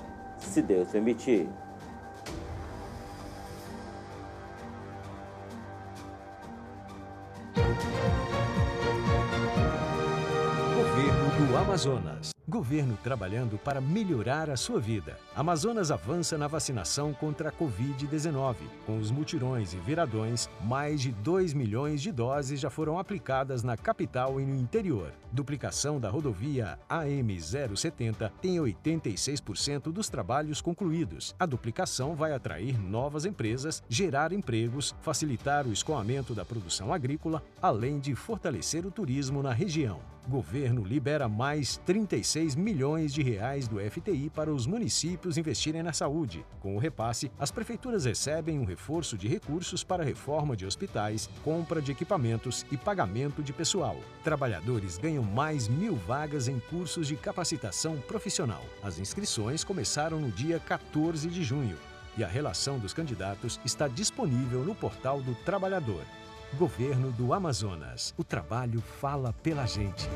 se 0.47 0.63
Deus 0.63 0.89
permitir. 0.89 1.49
Governo 10.75 11.47
do 11.49 11.57
Amazonas. 11.57 12.33
Governo 12.53 12.99
trabalhando 13.03 13.57
para 13.57 13.81
melhorar 13.81 14.51
a 14.51 14.59
sua 14.59 14.79
vida. 14.79 15.19
Amazonas 15.35 15.91
avança 15.91 16.37
na 16.37 16.47
vacinação 16.47 17.15
contra 17.15 17.49
a 17.49 17.53
Covid-19. 17.53 18.57
Com 18.85 18.99
os 18.99 19.11
mutirões 19.11 19.73
e 19.73 19.79
viradões, 19.79 20.51
mais 20.61 21.01
de 21.01 21.13
2 21.13 21.55
milhões 21.55 22.03
de 22.03 22.13
doses 22.13 22.61
já 22.61 22.69
foram 22.69 22.99
aplicadas 22.99 23.63
na 23.63 23.75
capital 23.75 24.39
e 24.39 24.45
no 24.45 24.55
interior. 24.55 25.15
Duplicação 25.33 25.99
da 25.99 26.11
rodovia 26.11 26.79
AM070 26.91 28.31
tem 28.43 28.59
86% 28.59 29.85
dos 29.91 30.11
trabalhos 30.11 30.61
concluídos. 30.61 31.35
A 31.39 31.47
duplicação 31.47 32.15
vai 32.15 32.35
atrair 32.35 32.79
novas 32.79 33.25
empresas, 33.25 33.83
gerar 33.89 34.31
empregos, 34.31 34.95
facilitar 35.01 35.67
o 35.67 35.73
escoamento 35.73 36.35
da 36.35 36.45
produção 36.45 36.93
agrícola, 36.93 37.43
além 37.63 37.99
de 37.99 38.15
fortalecer 38.15 38.85
o 38.85 38.91
turismo 38.91 39.43
na 39.43 39.55
região. 39.55 40.13
Governo 40.29 40.85
libera 40.85 41.29
mais 41.29 41.79
36 41.79 42.55
milhões 42.55 43.13
de 43.13 43.23
reais 43.23 43.67
do 43.67 43.79
FTI 43.81 44.31
para 44.31 44.53
os 44.53 44.67
municípios 44.67 45.37
investirem 45.37 45.83
na 45.83 45.93
saúde. 45.93 46.47
Com 46.61 46.77
o 46.77 46.79
repasse, 46.79 47.31
as 47.39 47.51
prefeituras 47.51 48.05
recebem 48.05 48.59
um 48.59 48.65
reforço 48.65 49.19
de 49.19 49.27
recursos 49.27 49.83
para 49.83 50.05
reforma 50.05 50.57
de 50.57 50.65
hospitais, 50.65 51.29
compra 51.43 51.83
de 51.83 51.91
equipamentos 51.91 52.65
e 52.71 52.77
pagamento 52.77 53.43
de 53.43 53.53
pessoal. 53.53 53.97
Trabalhadores 54.23 54.97
ganham 54.97 55.25
mais 55.25 55.67
mil 55.67 55.97
vagas 55.97 56.47
em 56.47 56.61
cursos 56.61 57.09
de 57.09 57.17
capacitação 57.17 57.97
profissional. 58.07 58.63
As 58.83 59.01
inscrições 59.01 59.65
começaram 59.65 60.21
no 60.21 60.31
dia 60.31 60.61
14 60.61 61.29
de 61.29 61.43
junho 61.43 61.77
e 62.17 62.23
a 62.23 62.29
relação 62.29 62.79
dos 62.79 62.93
candidatos 62.93 63.61
está 63.65 63.89
disponível 63.89 64.63
no 64.65 64.75
portal 64.75 65.21
do 65.21 65.35
Trabalhador. 65.35 66.05
Governo 66.59 67.11
do 67.13 67.33
Amazonas. 67.33 68.13
O 68.19 68.23
trabalho 68.23 68.83
fala 69.01 69.33
pela 69.43 69.65
gente. 69.65 70.07